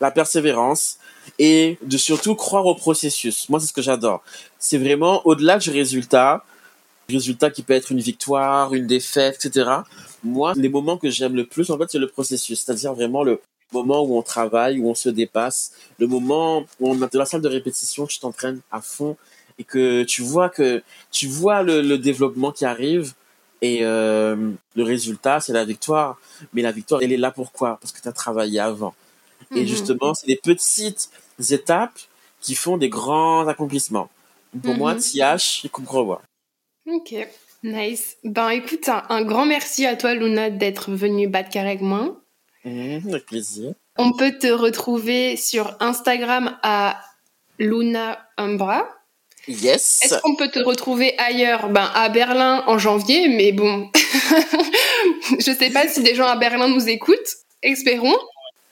[0.00, 0.98] la persévérance
[1.38, 3.48] et de surtout croire au processus.
[3.48, 4.22] Moi, c'est ce que j'adore.
[4.58, 6.44] C'est vraiment au-delà du résultat,
[7.08, 9.70] résultat qui peut être une victoire, une défaite, etc.
[10.24, 13.40] Moi, les moments que j'aime le plus, en fait, c'est le processus, c'est-à-dire vraiment le
[13.72, 17.26] moment où on travaille, où on se dépasse, le moment où on est dans la
[17.26, 19.16] salle de répétition, tu t'entraînes à fond
[19.58, 23.14] et que tu vois que tu vois le, développement qui arrive
[23.60, 26.18] et euh, le résultat, c'est la victoire.
[26.52, 27.78] Mais la victoire, elle est là pourquoi?
[27.80, 28.94] Parce que tu as travaillé avant.
[29.54, 29.66] Et Mhm.
[29.66, 31.08] justement, c'est des petites
[31.50, 31.98] étapes
[32.40, 34.08] qui font des grands accomplissements.
[34.62, 35.00] Pour moi, Mhm.
[35.00, 36.22] TH, il coupe gros bois.
[36.90, 37.14] Ok,
[37.62, 38.16] nice.
[38.24, 42.16] Ben écoute, un, un grand merci à toi Luna d'être venue battre avec moi.
[42.64, 43.72] Mhm, avec plaisir.
[43.98, 47.00] On peut te retrouver sur Instagram à
[47.58, 48.88] Luna Umbra.
[49.48, 50.00] Yes.
[50.02, 51.68] Est-ce qu'on peut te retrouver ailleurs?
[51.68, 53.90] Ben à Berlin en janvier, mais bon,
[55.38, 57.36] je sais pas si des gens à Berlin nous écoutent.
[57.62, 58.16] Espérons.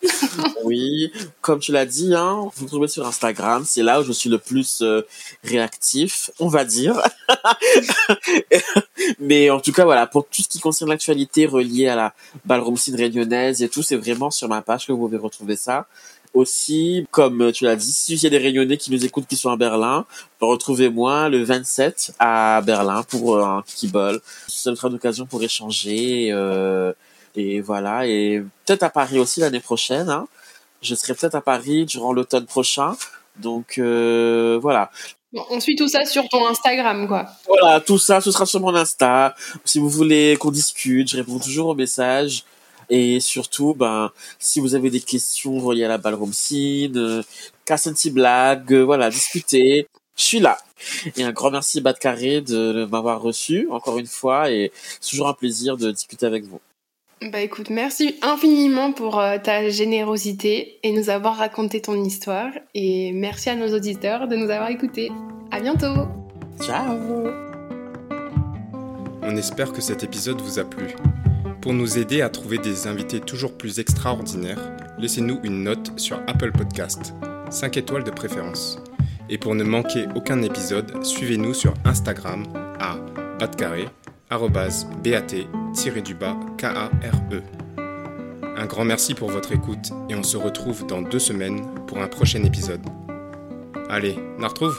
[0.65, 4.13] Oui, comme tu l'as dit, hein, vous me trouvez sur Instagram, c'est là où je
[4.13, 5.03] suis le plus euh,
[5.43, 7.01] réactif, on va dire.
[9.19, 12.77] Mais en tout cas, voilà, pour tout ce qui concerne l'actualité reliée à la ballroom
[12.77, 15.87] scene réunionnaise et tout, c'est vraiment sur ma page que vous pouvez retrouver ça.
[16.33, 19.51] Aussi, comme tu l'as dit, si il y des Réunionnais qui nous écoutent qui sont
[19.51, 20.07] à Berlin,
[20.41, 23.65] retrouvez-moi le 27 à Berlin pour euh, un.
[24.47, 26.29] Ça me sera une occasion pour échanger.
[26.31, 26.93] euh,
[27.37, 30.09] et voilà, et peut-être à Paris aussi l'année prochaine.
[30.09, 30.27] Hein.
[30.83, 32.97] Je serai peut-être à Paris durant l'automne prochain.
[33.37, 34.91] Donc euh, voilà.
[35.33, 37.29] Bon, on suit tout ça sur ton Instagram, quoi.
[37.47, 39.37] Voilà, tout ça, ce sera sur mon Insta.
[39.65, 42.45] Si vous voulez qu'on discute, je réponds toujours aux messages.
[42.89, 44.11] Et surtout, ben,
[44.41, 47.23] si vous avez des questions reliées à la ballroom scene, euh,
[47.65, 50.59] casse un petit blague, euh, voilà, discuter, je suis là.
[51.17, 55.29] Et un grand merci Bad Carré de m'avoir reçu encore une fois et c'est toujours
[55.29, 56.61] un plaisir de discuter avec vous.
[57.23, 62.51] Bah écoute, merci infiniment pour euh, ta générosité et nous avoir raconté ton histoire.
[62.75, 65.13] Et merci à nos auditeurs de nous avoir écoutés.
[65.51, 66.09] À bientôt
[66.63, 66.97] Ciao
[69.21, 70.95] On espère que cet épisode vous a plu.
[71.61, 76.53] Pour nous aider à trouver des invités toujours plus extraordinaires, laissez-nous une note sur Apple
[76.53, 77.13] Podcast,
[77.51, 78.79] 5 étoiles de préférence.
[79.29, 82.45] Et pour ne manquer aucun épisode, suivez-nous sur Instagram
[82.81, 82.97] à
[83.39, 83.89] batcarré,
[84.31, 87.43] arrobase bat-du-bas K-A-R-E.
[88.57, 92.07] Un grand merci pour votre écoute et on se retrouve dans deux semaines pour un
[92.07, 92.83] prochain épisode.
[93.89, 94.79] Allez, on retrouve?